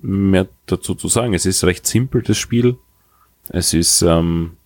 [0.00, 1.34] mehr dazu zu sagen.
[1.34, 2.76] Es ist recht simpel, das Spiel.
[3.48, 4.56] Es ist, ähm,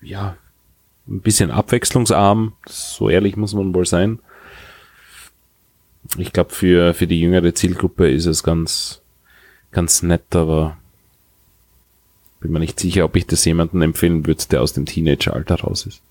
[0.00, 0.36] ja,
[1.08, 2.54] ein bisschen abwechslungsarm.
[2.66, 4.20] So ehrlich muss man wohl sein.
[6.16, 9.02] Ich glaube, für, für die jüngere Zielgruppe ist es ganz,
[9.72, 10.76] ganz nett, aber
[12.40, 15.86] bin mir nicht sicher, ob ich das jemandem empfehlen würde, der aus dem Teenageralter raus
[15.86, 16.02] ist.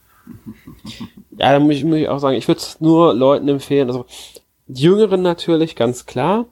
[1.37, 4.05] Ja, da muss ich, muss ich auch sagen, ich würde es nur Leuten empfehlen, also
[4.67, 6.45] Jüngeren natürlich, ganz klar.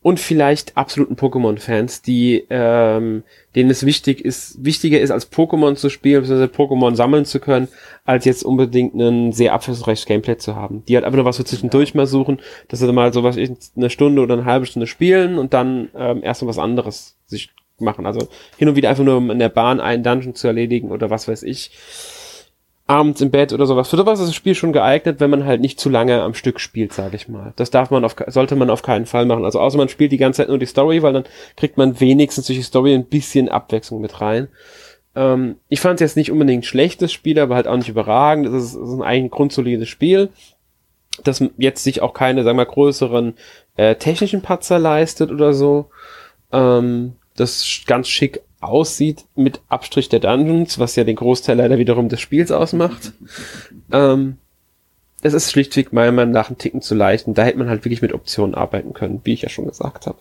[0.00, 3.22] Und vielleicht absoluten Pokémon-Fans, die, ähm,
[3.54, 6.46] denen es wichtig ist, wichtiger ist, als Pokémon zu spielen, bzw.
[6.46, 7.68] Pokémon sammeln zu können,
[8.04, 10.82] als jetzt unbedingt ein sehr abwechslungsreiches Gameplay zu haben.
[10.88, 13.90] Die halt einfach nur was für zwischendurch mal suchen, dass sie mal sowas in eine
[13.90, 17.50] Stunde oder eine halbe Stunde spielen und dann ähm, erst mal was anderes sich
[17.82, 18.06] machen.
[18.06, 21.28] Also hin und wieder einfach nur in der Bahn einen Dungeon zu erledigen oder was
[21.28, 21.70] weiß ich
[22.86, 23.88] abends im Bett oder sowas.
[23.88, 26.60] Für sowas ist das Spiel schon geeignet, wenn man halt nicht zu lange am Stück
[26.60, 27.52] spielt, sage ich mal.
[27.56, 29.44] Das darf man auf, sollte man auf keinen Fall machen.
[29.44, 31.24] Also außer man spielt die ganze Zeit nur die Story, weil dann
[31.56, 34.48] kriegt man wenigstens durch die Story ein bisschen Abwechslung mit rein.
[35.14, 38.46] Ähm, ich fand es jetzt nicht unbedingt schlechtes Spiel, aber halt auch nicht überragend.
[38.46, 40.30] Es ist, es ist ein grundsolides Spiel,
[41.24, 43.34] das jetzt sich auch keine, sagen wir mal, größeren
[43.76, 45.90] äh, technischen Patzer leistet oder so.
[46.52, 52.08] Ähm, das ganz schick aussieht mit Abstrich der Dungeons, was ja den Großteil leider wiederum
[52.08, 53.12] des Spiels ausmacht.
[53.92, 54.38] ähm,
[55.22, 57.84] es ist schlichtweg meiner Meinung nach ein Ticken zu leicht und da hätte man halt
[57.84, 60.18] wirklich mit Optionen arbeiten können, wie ich ja schon gesagt habe.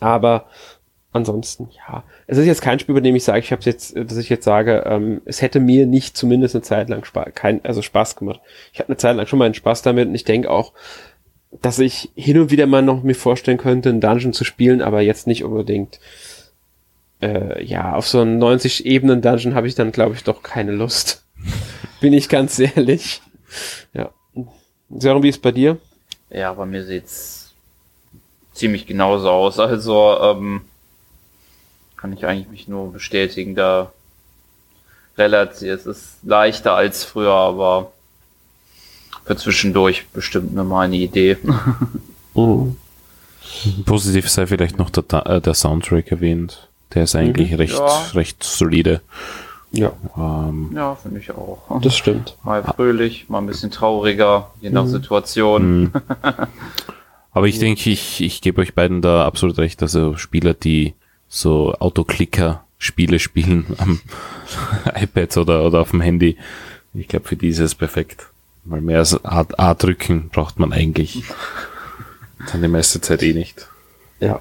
[0.00, 0.46] Aber
[1.12, 4.16] ansonsten, ja, es ist jetzt kein Spiel, bei dem ich sage, ich habe jetzt, dass
[4.16, 7.82] ich jetzt sage, ähm, es hätte mir nicht zumindest eine Zeit lang Spaß, kein, also
[7.82, 8.40] Spaß gemacht.
[8.72, 10.72] Ich hatte eine Zeit lang schon mal einen Spaß damit und ich denke auch,
[11.60, 15.02] dass ich hin und wieder mal noch mir vorstellen könnte, einen Dungeon zu spielen, aber
[15.02, 16.00] jetzt nicht unbedingt
[17.20, 20.72] äh, ja, auf so einen 90 Ebenen Dungeon habe ich dann, glaube ich, doch keine
[20.72, 21.24] Lust.
[22.00, 23.22] Bin ich ganz ehrlich.
[23.94, 24.10] Ja.
[24.90, 25.78] Sören, wie ist bei dir?
[26.30, 27.52] Ja, bei mir sieht's
[28.52, 29.58] ziemlich genauso aus.
[29.58, 30.62] Also, ähm,
[31.96, 33.92] kann ich eigentlich mich nur bestätigen, da
[35.16, 37.92] relativ, es ist leichter als früher, aber
[39.24, 41.36] für zwischendurch bestimmt nur mal eine Idee.
[42.34, 42.68] oh.
[43.84, 46.68] Positiv sei vielleicht noch der, äh, der Soundtrack erwähnt.
[46.94, 48.02] Der ist eigentlich mhm, recht, ja.
[48.14, 49.00] recht solide.
[49.72, 49.92] Ja.
[50.16, 51.80] Ähm, ja, finde ich auch.
[51.80, 52.36] Das stimmt.
[52.44, 54.90] Mal fröhlich, mal ein bisschen trauriger, je nach mhm.
[54.90, 55.80] Situation.
[55.80, 55.92] Mhm.
[57.32, 59.82] Aber ich denke, ich, ich gebe euch beiden da absolut recht.
[59.82, 60.94] Also Spieler, die
[61.28, 64.00] so Autoklicker-Spiele spielen am
[64.94, 66.36] iPad oder, oder auf dem Handy,
[66.92, 68.26] ich glaube, für die ist es perfekt.
[68.64, 71.22] Weil mehr als A, A drücken braucht man eigentlich
[72.50, 73.68] dann die meiste Zeit eh nicht.
[74.20, 74.40] Ja.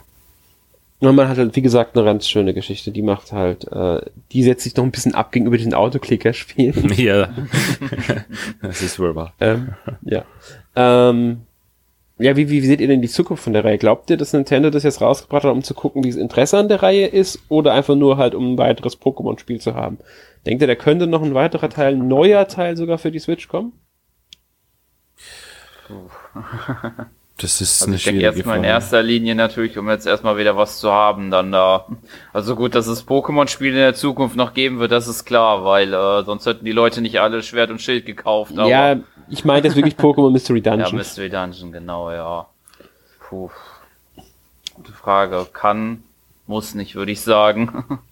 [1.00, 2.92] Und man hat halt, wie gesagt, eine ganz schöne Geschichte.
[2.92, 4.02] Die macht halt, äh,
[4.32, 6.94] die setzt sich noch ein bisschen ab gegenüber den Autoklicker-Spielen.
[6.96, 7.30] Ja,
[8.62, 9.34] das ist wohl wahr.
[9.40, 9.70] Ähm,
[10.04, 10.24] ja.
[10.76, 11.42] Ähm,
[12.20, 13.80] Ja, wie, wie seht ihr denn die Zukunft von der Reihe?
[13.80, 16.68] Glaubt ihr, dass Nintendo das jetzt rausgebracht hat, um zu gucken, wie das Interesse an
[16.68, 19.98] der Reihe ist, oder einfach nur halt, um ein weiteres Pokémon-Spiel zu haben?
[20.46, 23.48] Denkt ihr, da könnte noch ein weiterer Teil, ein neuer Teil sogar für die Switch
[23.48, 23.74] kommen?
[27.38, 30.56] Das ist Also eine ich denke erstmal in erster Linie natürlich, um jetzt erstmal wieder
[30.58, 31.88] was zu haben, dann da.
[32.34, 35.94] Also gut, dass es Pokémon-Spiele in der Zukunft noch geben wird, das ist klar, weil
[35.94, 38.54] äh, sonst hätten die Leute nicht alle Schwert und Schild gekauft.
[38.56, 40.96] Ja, ich meine jetzt wirklich Pokémon Mystery ja, Dungeon.
[40.96, 42.48] Mystery Dungeon, genau, ja.
[43.28, 43.50] Puh.
[44.74, 45.48] Gute Frage.
[45.52, 46.04] Kann,
[46.46, 48.00] muss nicht, würde ich sagen.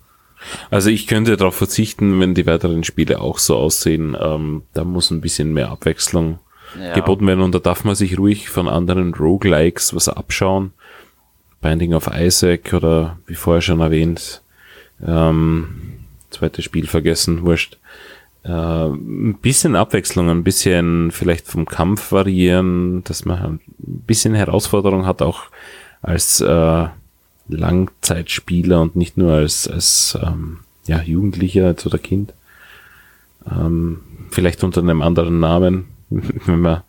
[0.72, 4.16] Also ich könnte darauf verzichten, wenn die weiteren Spiele auch so aussehen.
[4.18, 6.40] Ähm, da muss ein bisschen mehr Abwechslung
[6.78, 6.94] ja.
[6.94, 10.72] geboten werden und da darf man sich ruhig von anderen Roguelikes was abschauen.
[11.62, 14.42] Binding of Isaac oder wie vorher schon erwähnt,
[15.06, 15.68] ähm,
[16.30, 17.78] zweites Spiel vergessen, wurscht.
[18.44, 25.06] Äh, ein bisschen Abwechslung, ein bisschen vielleicht vom Kampf variieren, dass man ein bisschen Herausforderung
[25.06, 25.44] hat, auch
[26.02, 26.88] als äh,
[27.50, 32.34] Langzeitspieler und nicht nur als, als ähm, ja, Jugendlicher als oder Kind.
[33.50, 34.02] Ähm,
[34.32, 36.84] vielleicht unter einem anderen Namen, wenn man,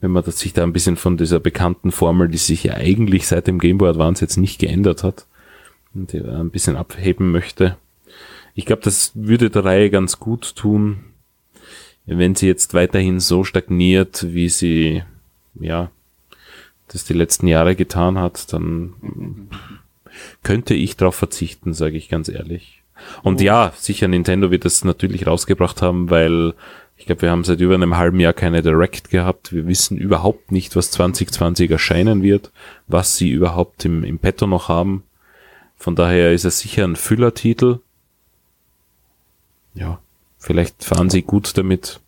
[0.00, 3.26] wenn man das sich da ein bisschen von dieser bekannten Formel, die sich ja eigentlich
[3.26, 5.26] seit dem Game Boy Advance jetzt nicht geändert hat,
[5.94, 7.76] und die ein bisschen abheben möchte.
[8.54, 11.04] Ich glaube, das würde der Reihe ganz gut tun,
[12.06, 15.02] wenn sie jetzt weiterhin so stagniert, wie sie,
[15.54, 15.90] ja,
[16.88, 19.48] das die letzten Jahre getan hat, dann
[20.42, 22.82] könnte ich darauf verzichten, sage ich ganz ehrlich.
[23.22, 26.54] Und ja, sicher, Nintendo wird das natürlich rausgebracht haben, weil
[27.04, 29.52] ich glaube, wir haben seit über einem halben Jahr keine Direct gehabt.
[29.52, 32.50] Wir wissen überhaupt nicht, was 2020 erscheinen wird,
[32.86, 35.02] was sie überhaupt im, im Petto noch haben.
[35.76, 37.80] Von daher ist es sicher ein Füllertitel.
[39.74, 39.98] Ja,
[40.38, 42.00] vielleicht fahren sie gut damit,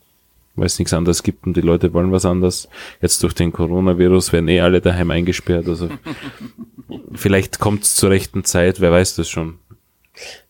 [0.55, 2.67] weil es nichts anderes gibt und die Leute wollen was anderes.
[3.03, 5.69] Jetzt durch den Coronavirus werden eh alle daheim eingesperrt.
[5.69, 5.91] Also
[7.13, 9.59] vielleicht kommt es zur rechten Zeit, wer weiß das schon.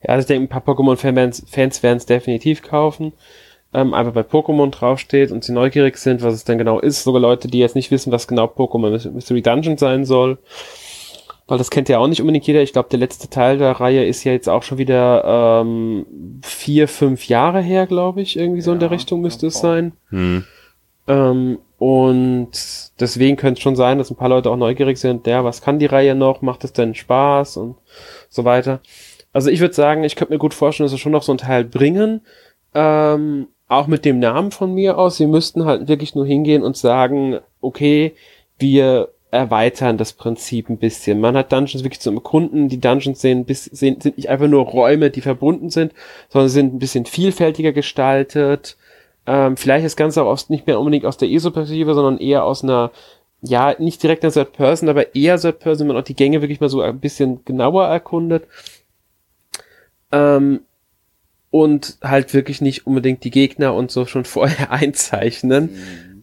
[0.04, 3.12] Ja, also ich denke, ein paar Pokémon-Fans Fans werden es definitiv kaufen.
[3.76, 7.04] Ähm, einfach weil Pokémon draufsteht und sie neugierig sind, was es denn genau ist.
[7.04, 10.38] Sogar Leute, die jetzt nicht wissen, was genau Pokémon Mystery Dungeon sein soll.
[11.46, 12.62] Weil das kennt ja auch nicht unbedingt jeder.
[12.62, 16.06] Ich glaube, der letzte Teil der Reihe ist ja jetzt auch schon wieder ähm,
[16.42, 18.38] vier, fünf Jahre her, glaube ich.
[18.38, 19.92] Irgendwie so in der Ja, Richtung müsste es sein.
[20.08, 20.44] Hm.
[21.06, 22.50] Ähm, und
[22.98, 25.78] deswegen könnte es schon sein, dass ein paar Leute auch neugierig sind, ja, was kann
[25.78, 27.76] die Reihe noch, macht es denn Spaß und
[28.30, 28.80] so weiter.
[29.34, 31.38] Also ich würde sagen, ich könnte mir gut vorstellen, dass sie schon noch so ein
[31.38, 32.22] Teil bringen,
[32.74, 35.16] ähm, auch mit dem Namen von mir aus.
[35.16, 38.14] Sie müssten halt wirklich nur hingehen und sagen, okay,
[38.58, 41.20] wir erweitern das Prinzip ein bisschen.
[41.20, 42.68] Man hat Dungeons wirklich zum Erkunden.
[42.68, 45.92] Die Dungeons sehen, sehen, sind nicht einfach nur Räume, die verbunden sind,
[46.28, 48.76] sondern sind ein bisschen vielfältiger gestaltet.
[49.26, 52.62] Ähm, vielleicht das Ganze auch aus, nicht mehr unbedingt aus der ESO-Perspektive, sondern eher aus
[52.62, 52.92] einer,
[53.42, 56.40] ja, nicht direkt einer Third Person, aber eher Third Person, wenn man auch die Gänge
[56.40, 58.44] wirklich mal so ein bisschen genauer erkundet.
[60.12, 60.60] Ähm,
[61.62, 65.70] und halt wirklich nicht unbedingt die Gegner und so schon vorher einzeichnen.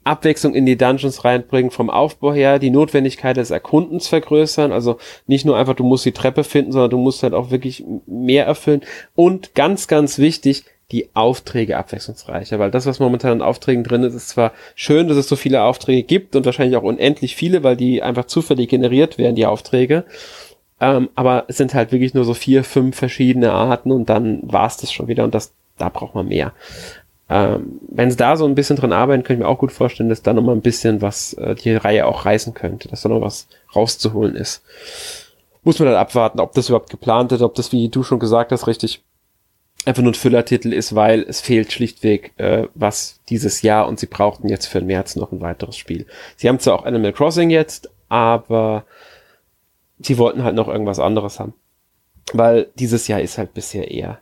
[0.03, 5.45] Abwechslung in die Dungeons reinbringen vom Aufbau her, die Notwendigkeit des Erkundens vergrößern, also nicht
[5.45, 8.81] nur einfach, du musst die Treppe finden, sondern du musst halt auch wirklich mehr erfüllen
[9.15, 14.13] und ganz, ganz wichtig, die Aufträge abwechslungsreicher, weil das, was momentan an Aufträgen drin ist,
[14.13, 17.77] ist zwar schön, dass es so viele Aufträge gibt und wahrscheinlich auch unendlich viele, weil
[17.77, 20.03] die einfach zufällig generiert werden, die Aufträge,
[20.83, 24.75] ähm, aber es sind halt wirklich nur so vier, fünf verschiedene Arten und dann war's
[24.75, 26.51] das schon wieder und das, da braucht man mehr.
[27.29, 30.09] Ähm, wenn sie da so ein bisschen dran arbeiten, könnte ich mir auch gut vorstellen,
[30.09, 33.07] dass da noch mal ein bisschen was äh, die Reihe auch reißen könnte, dass da
[33.07, 34.61] noch was rauszuholen ist.
[35.63, 38.51] Muss man dann abwarten, ob das überhaupt geplant ist, ob das, wie du schon gesagt
[38.51, 39.01] hast, richtig
[39.85, 44.07] einfach nur ein Füllertitel ist, weil es fehlt schlichtweg äh, was dieses Jahr und sie
[44.07, 46.07] brauchten jetzt für den März noch ein weiteres Spiel.
[46.35, 48.83] Sie haben zwar auch Animal Crossing jetzt, aber
[49.99, 51.53] sie wollten halt noch irgendwas anderes haben.
[52.33, 54.19] Weil dieses Jahr ist halt bisher eher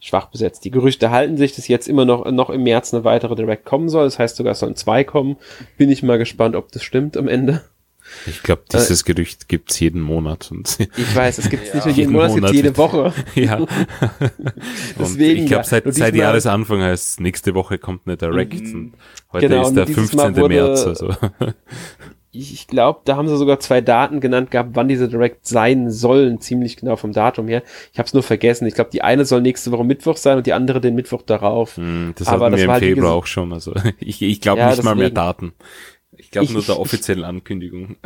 [0.00, 0.64] schwach besetzt.
[0.64, 3.88] Die Gerüchte halten sich, dass jetzt immer noch, noch im März eine weitere Direct kommen
[3.88, 4.04] soll.
[4.04, 5.36] Das heißt sogar, es sollen zwei kommen.
[5.76, 7.64] Bin ich mal gespannt, ob das stimmt am Ende.
[8.26, 10.50] Ich glaube, dieses Gerücht gibt's jeden Monat.
[10.50, 11.74] Und Ich weiß, es gibt es Ja.
[11.76, 13.12] nicht nur jeden Monat, es gibt jede Woche.
[13.34, 13.66] ja.
[14.98, 18.54] Deswegen, ich glaube, seit, seit Jahresanfang heißt nächste Woche kommt eine Direct.
[18.74, 18.92] Und
[19.32, 20.42] heute Genau, ist der dieses Mal 15.
[20.42, 20.86] wurde- März.
[20.86, 21.14] Also.
[22.38, 25.90] Ich, ich glaube, da haben sie sogar zwei Daten genannt gehabt, wann diese Direct sein
[25.90, 27.62] sollen, ziemlich genau vom Datum her.
[27.92, 28.66] Ich habe es nur vergessen.
[28.66, 31.76] Ich glaube, die eine soll nächste Woche Mittwoch sein und die andere den Mittwoch darauf.
[31.76, 33.52] Hm, Das Aber hatten das wir im halt, Februar auch schon.
[33.52, 35.14] Also ich, ich glaube Ja, nicht mal mehr deswegen.
[35.14, 35.52] Daten.
[36.16, 37.96] Ich glaube nur der offiziellen Ankündigung.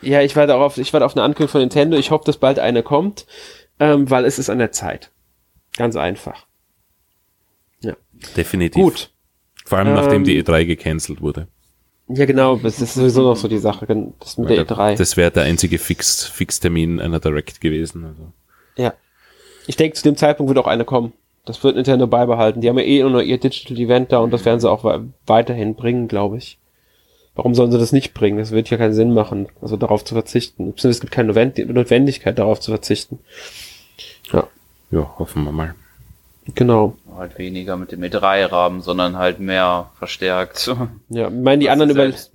[0.00, 1.96] Ja, ich warte auf, ich warte auf eine Ankündigung von Nintendo.
[1.96, 3.26] Ich hoffe, dass bald eine kommt,
[3.80, 5.10] ähm, weil es ist an der Zeit.
[5.76, 6.46] Ganz einfach.
[8.36, 8.82] Definitiv.
[8.82, 9.10] Gut.
[9.64, 11.46] Vor allem nachdem Ähm, die E3 gecancelt wurde.
[12.08, 13.86] Ja, genau, das ist sowieso noch so die Sache,
[14.18, 14.96] das mit der E3.
[14.96, 18.04] Das wäre der einzige Fix, Fixtermin einer Direct gewesen.
[18.04, 18.32] Also.
[18.76, 18.94] Ja.
[19.66, 21.12] Ich denke, zu dem Zeitpunkt wird auch eine kommen.
[21.44, 22.60] Das wird Nintendo beibehalten.
[22.60, 24.84] Die haben ja eh nur ihr Digital Event da und das werden sie auch
[25.26, 26.58] weiterhin bringen, glaube ich.
[27.34, 28.38] Warum sollen sie das nicht bringen?
[28.38, 30.74] Das wird ja keinen Sinn machen, also darauf zu verzichten.
[30.76, 33.18] Es gibt keine Notwendigkeit, darauf zu verzichten.
[34.32, 34.48] Ja.
[34.90, 35.74] Ja, hoffen wir mal.
[36.54, 36.96] Genau.
[37.18, 40.70] Halt weniger mit dem E3-Rahmen, sondern halt mehr verstärkt.
[41.10, 42.30] Ja, ich meine, die anderen über es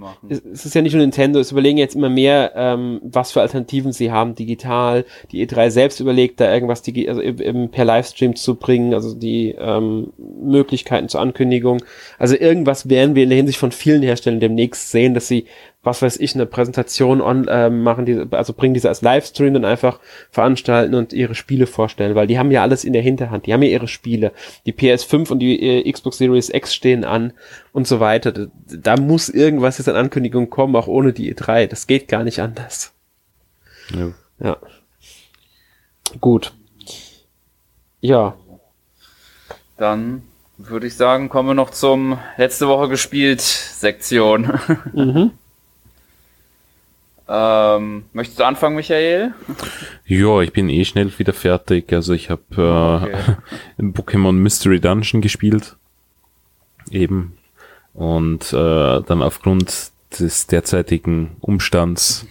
[0.66, 4.12] ist ja nicht nur Nintendo, es überlegen jetzt immer mehr, ähm, was für Alternativen sie
[4.12, 5.06] haben, digital.
[5.32, 10.12] Die E3 selbst überlegt, da irgendwas also im, per Livestream zu bringen, also die ähm,
[10.18, 11.84] Möglichkeiten zur Ankündigung.
[12.18, 15.46] Also irgendwas werden wir in der Hinsicht von vielen Herstellern demnächst sehen, dass sie
[15.84, 19.66] was weiß ich, eine Präsentation on, äh, machen, die, also bringen diese als Livestream dann
[19.66, 20.00] einfach
[20.32, 23.62] veranstalten und ihre Spiele vorstellen, weil die haben ja alles in der Hinterhand, die haben
[23.64, 24.32] ja ihre Spiele.
[24.66, 27.34] Die PS5 und die äh, Xbox Series X stehen an
[27.72, 28.32] und so weiter.
[28.32, 31.68] Da, da muss irgendwas jetzt an Ankündigung kommen, auch ohne die E3.
[31.68, 32.94] Das geht gar nicht anders.
[33.94, 34.12] Ja.
[34.40, 34.58] ja.
[36.20, 36.54] Gut.
[38.02, 38.36] Ja.
[39.78, 40.24] Dann
[40.58, 44.60] würde ich sagen, kommen wir noch zum letzte Woche gespielt Sektion.
[44.94, 45.32] Mhm.
[47.28, 49.34] Ähm, möchtest du anfangen, Michael?
[50.06, 51.92] Ja, ich bin eh schnell wieder fertig.
[51.94, 53.38] Also ich habe äh, okay.
[53.80, 55.78] Pokémon Mystery Dungeon gespielt.
[56.92, 57.34] Eben.
[57.94, 62.28] Und äh, dann aufgrund des derzeitigen Umstands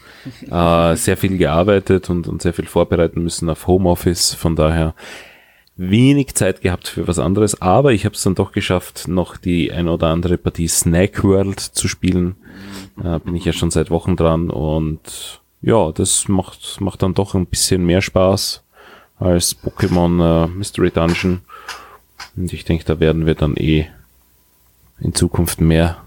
[0.51, 4.35] äh, sehr viel gearbeitet und, und sehr viel vorbereiten müssen auf Homeoffice.
[4.35, 4.95] Von daher
[5.77, 9.73] wenig Zeit gehabt für was anderes, aber ich habe es dann doch geschafft, noch die
[9.73, 12.37] ein oder andere Partie Snack World zu spielen.
[13.03, 17.35] Äh, bin ich ja schon seit Wochen dran und ja, das macht, macht dann doch
[17.35, 18.65] ein bisschen mehr Spaß
[19.19, 21.43] als Pokémon äh, Mystery Dungeon.
[22.37, 23.87] Und ich denke, da werden wir dann eh
[25.01, 25.99] in Zukunft mehr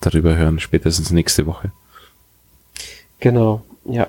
[0.00, 1.72] darüber hören, spätestens nächste Woche.
[3.20, 4.08] Genau, ja.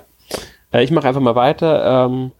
[0.72, 2.06] Äh, ich mache einfach mal weiter.
[2.06, 2.32] Ähm,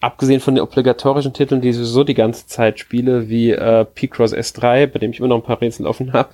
[0.00, 4.34] abgesehen von den obligatorischen Titeln, die ich sowieso die ganze Zeit spiele, wie äh, P-Cross
[4.34, 6.30] S3, bei dem ich immer noch ein paar Rätsel offen habe.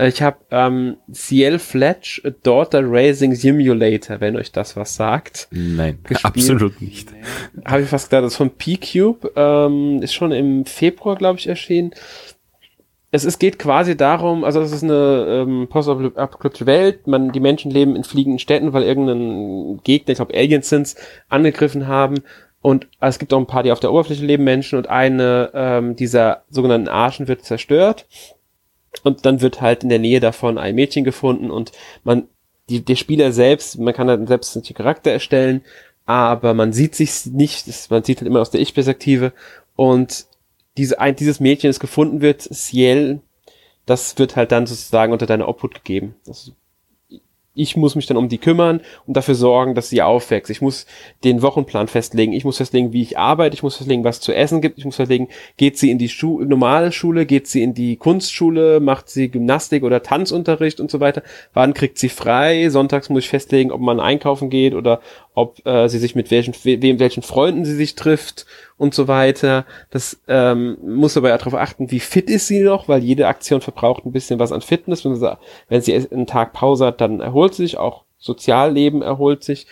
[0.00, 5.48] Ich habe ähm, CL Fletch Daughter Racing Simulator, wenn euch das was sagt.
[5.50, 6.24] Nein, gespielt.
[6.24, 7.08] absolut nicht.
[7.64, 11.48] Habe ich fast gedacht, das ist von P-Cube, ähm, ist schon im Februar, glaube ich,
[11.48, 11.92] erschienen.
[13.10, 17.70] Es, es geht quasi darum, also es ist eine ähm, postapokalyptische Welt, man, die Menschen
[17.70, 20.94] leben in fliegenden Städten, weil irgendein Gegner, ich glaube Aliens sind's,
[21.28, 22.16] angegriffen haben
[22.60, 25.96] und es gibt auch ein paar, die auf der Oberfläche leben, Menschen, und eine ähm,
[25.96, 28.06] dieser sogenannten Arschen wird zerstört.
[29.02, 31.72] Und dann wird halt in der Nähe davon ein Mädchen gefunden und
[32.04, 32.28] man,
[32.68, 35.62] die, der Spieler selbst, man kann halt selbst einen Charakter erstellen,
[36.06, 39.32] aber man sieht sich nicht, man sieht halt immer aus der Ich-Perspektive
[39.76, 40.26] und
[40.76, 43.20] diese, ein, dieses Mädchen, das gefunden wird, Ciel,
[43.84, 46.14] das wird halt dann sozusagen unter deine Obhut gegeben.
[46.24, 46.52] Das
[47.58, 50.50] ich muss mich dann um die kümmern und dafür sorgen, dass sie aufwächst.
[50.50, 50.86] Ich muss
[51.24, 52.32] den Wochenplan festlegen.
[52.32, 53.54] Ich muss festlegen, wie ich arbeite.
[53.54, 54.78] Ich muss festlegen, was zu essen gibt.
[54.78, 58.80] Ich muss festlegen, geht sie in die Schu normale Schule, geht sie in die Kunstschule,
[58.80, 61.22] macht sie Gymnastik oder Tanzunterricht und so weiter.
[61.52, 62.70] Wann kriegt sie frei?
[62.70, 65.00] Sonntags muss ich festlegen, ob man einkaufen geht oder
[65.34, 68.46] ob äh, sie sich mit welchen, wem, welchen Freunden sie sich trifft
[68.78, 69.66] und so weiter.
[69.90, 73.60] Das ähm, muss aber ja darauf achten, wie fit ist sie noch, weil jede Aktion
[73.60, 75.04] verbraucht ein bisschen was an Fitness.
[75.04, 79.44] Wenn sie, wenn sie einen Tag Pause hat, dann erholt sie sich, auch Sozialleben erholt
[79.44, 79.66] sich.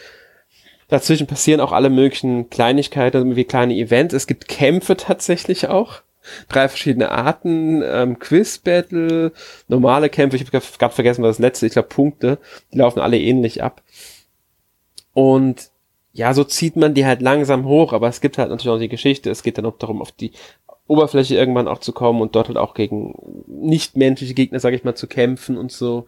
[0.89, 4.15] Dazwischen passieren auch alle möglichen Kleinigkeiten, wie kleine Events.
[4.15, 6.03] Es gibt Kämpfe tatsächlich auch.
[6.49, 9.33] Drei verschiedene Arten, ähm, Quiz-Battle,
[9.69, 12.39] normale Kämpfe, ich habe gerade vergessen, was das letzte, ich glaube Punkte,
[12.73, 13.83] die laufen alle ähnlich ab.
[15.13, 15.71] Und
[16.17, 18.89] ja, so zieht man die halt langsam hoch, aber es gibt halt natürlich auch die
[18.89, 19.31] Geschichte.
[19.31, 20.33] Es geht dann auch darum, auf die
[20.87, 23.15] Oberfläche irgendwann auch zu kommen und dort halt auch gegen
[23.47, 26.07] nichtmenschliche Gegner, sage ich mal, zu kämpfen und so.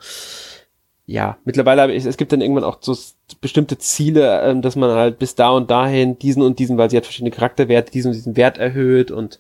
[1.04, 2.96] Ja, mittlerweile habe ich, es gibt dann irgendwann auch so
[3.42, 6.96] bestimmte Ziele, ähm, dass man halt bis da und dahin diesen und diesen, weil sie
[6.96, 9.38] hat verschiedene Charakterwerte, diesen und diesen Wert erhöht und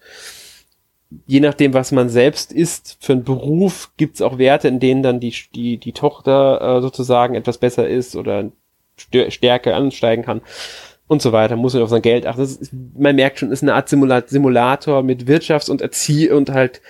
[1.26, 5.20] je nachdem, was man selbst ist, für einen Beruf gibt's auch Werte, in denen dann
[5.20, 8.50] die, die, die Tochter äh, sozusagen etwas besser ist oder
[8.98, 10.42] Stärke ansteigen kann
[11.08, 12.42] und so weiter, muss man auf sein Geld achten.
[12.42, 16.82] Ist, man merkt schon, ist eine Art Simulator mit Wirtschafts- und Erzieh und halt,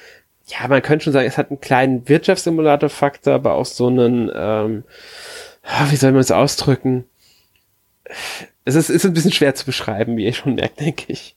[0.46, 4.84] ja, man könnte schon sagen, es hat einen kleinen Wirtschaftssimulator-Faktor, aber auch so einen, ähm,
[5.90, 7.04] wie soll man es ausdrücken?
[8.64, 11.36] Es ist, ist ein bisschen schwer zu beschreiben, wie ihr schon merkt, denke ich.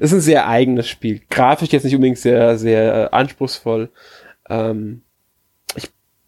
[0.00, 1.20] Es ist ein sehr eigenes Spiel.
[1.28, 3.90] Grafisch jetzt nicht unbedingt sehr, sehr anspruchsvoll.
[4.48, 5.02] Ähm,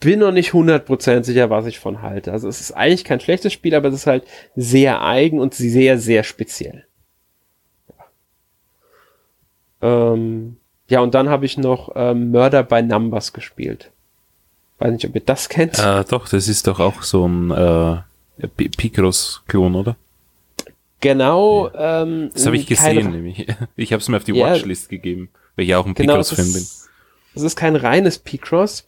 [0.04, 2.30] bin noch nicht 100% sicher, was ich von halte.
[2.30, 4.24] Also es ist eigentlich kein schlechtes Spiel, aber es ist halt
[4.54, 6.84] sehr eigen und sehr, sehr speziell.
[9.82, 10.56] Ja, ähm,
[10.88, 13.90] ja und dann habe ich noch ähm, Murder by Numbers gespielt.
[14.78, 15.78] Weiß nicht, ob ihr das kennt.
[15.78, 19.96] Äh, doch, das ist doch auch so ein äh, Picross-Klon, oder?
[21.00, 21.70] Genau.
[21.70, 22.02] Ja.
[22.02, 23.46] Ähm, das habe ich gesehen, nämlich.
[23.76, 26.52] Ich habe es mir auf die ja, Watchlist gegeben, weil ich auch ein genau, Picross-Fan
[26.52, 26.66] bin.
[27.34, 28.84] Es ist kein reines Picross.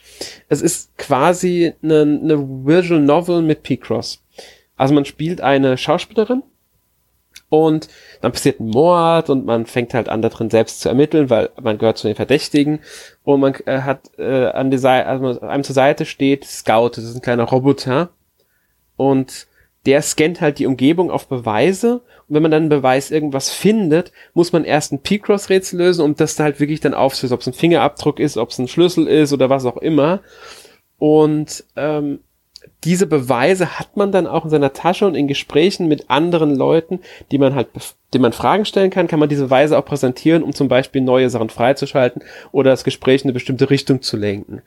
[0.49, 4.23] Es ist quasi eine, eine Visual Novel mit Picross.
[4.77, 6.43] Also man spielt eine Schauspielerin
[7.49, 7.89] und
[8.21, 11.51] dann passiert ein Mord und man fängt halt an, da drin selbst zu ermitteln, weil
[11.61, 12.81] man gehört zu den Verdächtigen
[13.25, 17.05] und man äh, hat äh, an der Seite, also einem zur Seite steht Scout, das
[17.05, 18.11] ist ein kleiner Roboter
[18.97, 19.47] und
[19.87, 24.13] der scannt halt die Umgebung auf Beweise und wenn man dann einen Beweis irgendwas findet,
[24.35, 27.47] muss man erst ein P-Cross-Rätsel lösen, um das da halt wirklich dann aufzulösen, ob es
[27.47, 30.21] ein Fingerabdruck ist, ob es ein Schlüssel ist oder was auch immer.
[30.99, 32.21] Und ähm,
[32.85, 37.01] diese Beweise hat man dann auch in seiner Tasche und in Gesprächen mit anderen Leuten,
[37.31, 37.69] die man halt,
[38.13, 41.31] die man Fragen stellen kann, kann man diese Weise auch präsentieren, um zum Beispiel neue
[41.31, 42.23] Sachen freizuschalten
[42.53, 44.63] oder das Gespräch in eine bestimmte Richtung zu lenken.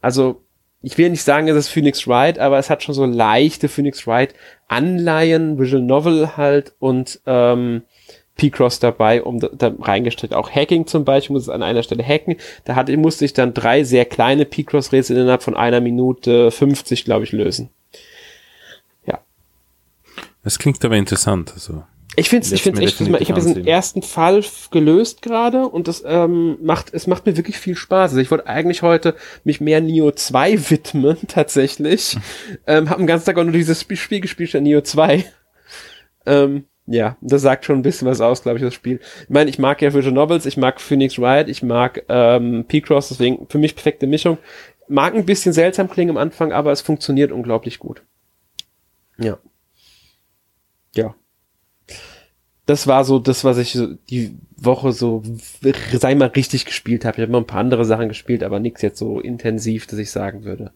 [0.00, 0.40] Also,
[0.82, 4.06] ich will nicht sagen, es ist Phoenix Wright, aber es hat schon so leichte Phoenix
[4.06, 4.34] Wright
[4.68, 7.82] Anleihen, Visual Novel halt und ähm,
[8.36, 10.34] P-Cross dabei, um da, da reingestrickt.
[10.34, 12.36] Auch Hacking zum Beispiel muss es an einer Stelle hacken.
[12.64, 17.24] Da hatte, musste ich dann drei sehr kleine P-Cross-Rätsel innerhalb von einer Minute 50, glaube
[17.24, 17.68] ich, lösen.
[19.06, 19.20] Ja.
[20.42, 21.52] Das klingt aber interessant.
[21.54, 21.84] Also.
[22.16, 26.02] Ich finde es ich find's echt, ich habe diesen ersten Fall gelöst gerade und das
[26.06, 28.10] ähm, macht, es macht mir wirklich viel Spaß.
[28.10, 32.18] Also ich wollte eigentlich heute mich mehr Neo 2 widmen, tatsächlich.
[32.66, 35.24] ähm, hab den ganzen Tag auch nur dieses Spiel gespielt, statt Neo 2.
[36.24, 39.00] Ähm, ja, das sagt schon ein bisschen was aus, glaube ich, das Spiel.
[39.24, 43.08] Ich meine, ich mag ja Visual Novels, ich mag Phoenix Wright, ich mag ähm, P-Cross,
[43.08, 44.38] deswegen für mich perfekte Mischung.
[44.86, 48.04] Mag ein bisschen seltsam klingen am Anfang, aber es funktioniert unglaublich gut.
[49.18, 49.38] Ja.
[50.94, 51.16] Ja.
[52.72, 55.22] Das war so das, was ich so die Woche so,
[55.92, 57.18] sei mal, richtig gespielt habe.
[57.18, 60.10] Ich habe noch ein paar andere Sachen gespielt, aber nichts jetzt so intensiv, dass ich
[60.10, 60.72] sagen würde.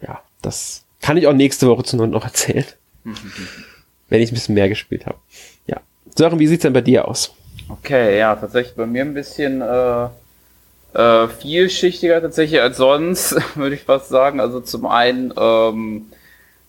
[0.00, 2.64] Ja, das kann ich auch nächste Woche zu noch erzählen.
[4.08, 5.18] wenn ich ein bisschen mehr gespielt habe.
[5.66, 5.80] Ja.
[6.16, 7.34] Sören, wie sieht's denn bei dir aus?
[7.68, 10.04] Okay, ja, tatsächlich bei mir ein bisschen äh,
[10.94, 14.38] äh, vielschichtiger tatsächlich als sonst, würde ich fast sagen.
[14.38, 16.06] Also zum einen ähm,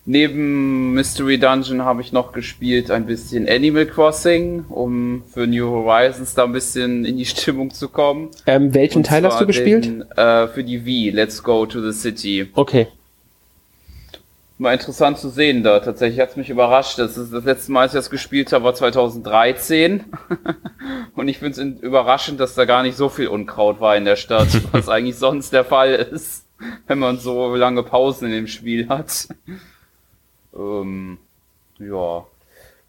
[0.05, 6.33] neben Mystery Dungeon habe ich noch gespielt ein bisschen Animal Crossing, um für New Horizons
[6.33, 8.29] da ein bisschen in die Stimmung zu kommen.
[8.45, 9.85] Ähm, welchen Und Teil hast du gespielt?
[9.85, 12.49] Den, äh, für die Wii, Let's Go to the City.
[12.53, 12.87] Okay
[14.57, 15.79] mal interessant zu sehen da.
[15.79, 16.97] Tatsächlich hat es mich überrascht.
[16.97, 20.05] Das, ist das letzte Mal, als ich das gespielt habe, war 2013.
[21.15, 24.15] Und ich finde es überraschend, dass da gar nicht so viel Unkraut war in der
[24.15, 26.45] Stadt, was eigentlich sonst der Fall ist,
[26.87, 29.27] wenn man so lange Pausen in dem Spiel hat.
[30.55, 31.17] Ähm,
[31.79, 32.25] ja.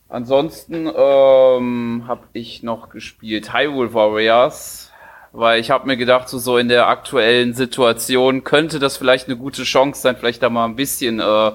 [0.09, 4.93] Ansonsten ähm, habe ich noch gespielt Hyrule Warriors
[5.35, 9.37] weil ich habe mir gedacht, so, so in der aktuellen Situation könnte das vielleicht eine
[9.37, 11.51] gute Chance sein, vielleicht da mal ein bisschen äh,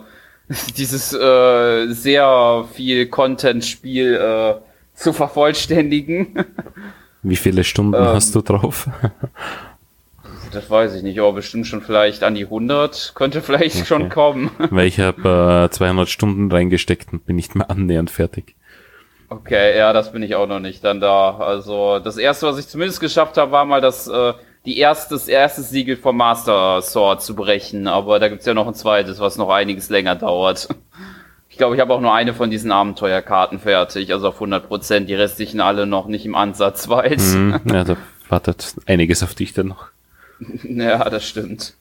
[0.77, 4.55] dieses äh, sehr viel Content-Spiel äh,
[4.93, 6.45] zu vervollständigen.
[7.23, 8.89] Wie viele Stunden ähm, hast du drauf?
[10.51, 13.85] das weiß ich nicht, aber bestimmt schon vielleicht an die 100 könnte vielleicht okay.
[13.85, 14.51] schon kommen.
[14.69, 18.55] Weil ich habe äh, 200 Stunden reingesteckt und bin nicht mehr annähernd fertig.
[19.29, 21.37] Okay, ja, das bin ich auch noch nicht dann da.
[21.37, 24.33] Also das erste, was ich zumindest geschafft habe, war mal das äh,
[24.65, 27.87] die erste, das erste Siegel vom Master Sword zu brechen.
[27.87, 30.69] Aber da gibt's ja noch ein zweites, was noch einiges länger dauert.
[31.49, 35.09] Ich glaube, ich habe auch nur eine von diesen Abenteuerkarten fertig, also auf 100 Prozent.
[35.09, 37.19] Die restlichen alle noch nicht im Ansatz weit.
[37.19, 37.97] Mhm, ja, da
[38.29, 39.87] wartet einiges auf dich dann noch.
[40.63, 41.73] ja, das stimmt.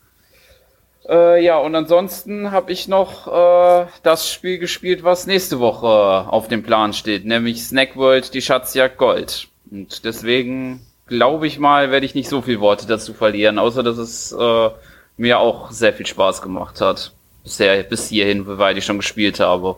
[1.09, 6.49] Äh, ja, und ansonsten habe ich noch äh, das Spiel gespielt, was nächste Woche auf
[6.49, 9.49] dem Plan steht, nämlich Snack World, die Schatzjagd Gold.
[9.71, 13.97] Und deswegen glaube ich mal, werde ich nicht so viel Worte dazu verlieren, außer dass
[13.97, 14.71] es äh,
[15.17, 17.13] mir auch sehr viel Spaß gemacht hat.
[17.43, 19.77] Bisher, bis hierhin, weil ich schon gespielt habe.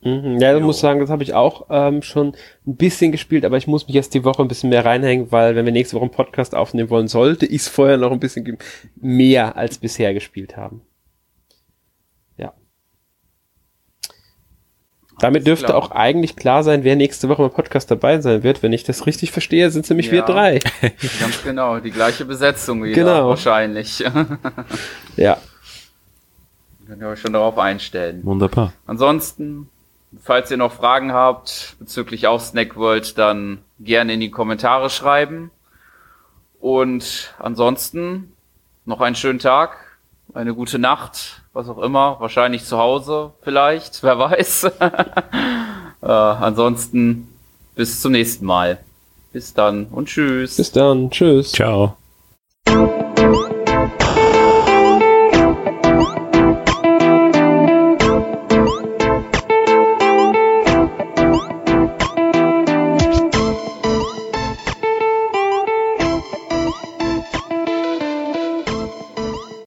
[0.00, 2.36] Mhm, ja, ich muss sagen, das habe ich auch ähm, schon
[2.66, 5.56] ein bisschen gespielt, aber ich muss mich jetzt die Woche ein bisschen mehr reinhängen, weil
[5.56, 8.58] wenn wir nächste Woche einen Podcast aufnehmen wollen, sollte ich es vorher noch ein bisschen
[8.94, 10.82] mehr als bisher gespielt haben.
[12.36, 12.52] Ja.
[15.18, 15.78] Damit dürfte klar.
[15.78, 18.62] auch eigentlich klar sein, wer nächste Woche im Podcast dabei sein wird.
[18.62, 20.60] Wenn ich das richtig verstehe, sind es nämlich ja, wir drei.
[21.20, 23.30] Ganz genau, die gleiche Besetzung wieder genau.
[23.30, 23.98] wahrscheinlich.
[25.16, 25.38] ja.
[26.86, 28.24] Könnt ihr euch schon darauf einstellen.
[28.24, 28.72] Wunderbar.
[28.86, 29.68] Ansonsten
[30.22, 35.50] Falls ihr noch Fragen habt bezüglich auch Snack World, dann gerne in die Kommentare schreiben.
[36.60, 38.32] Und ansonsten
[38.84, 39.98] noch einen schönen Tag,
[40.34, 42.16] eine gute Nacht, was auch immer.
[42.20, 44.64] Wahrscheinlich zu Hause vielleicht, wer weiß.
[44.64, 47.28] äh, ansonsten
[47.74, 48.78] bis zum nächsten Mal.
[49.32, 50.56] Bis dann und tschüss.
[50.56, 51.52] Bis dann, tschüss.
[51.52, 51.96] Ciao.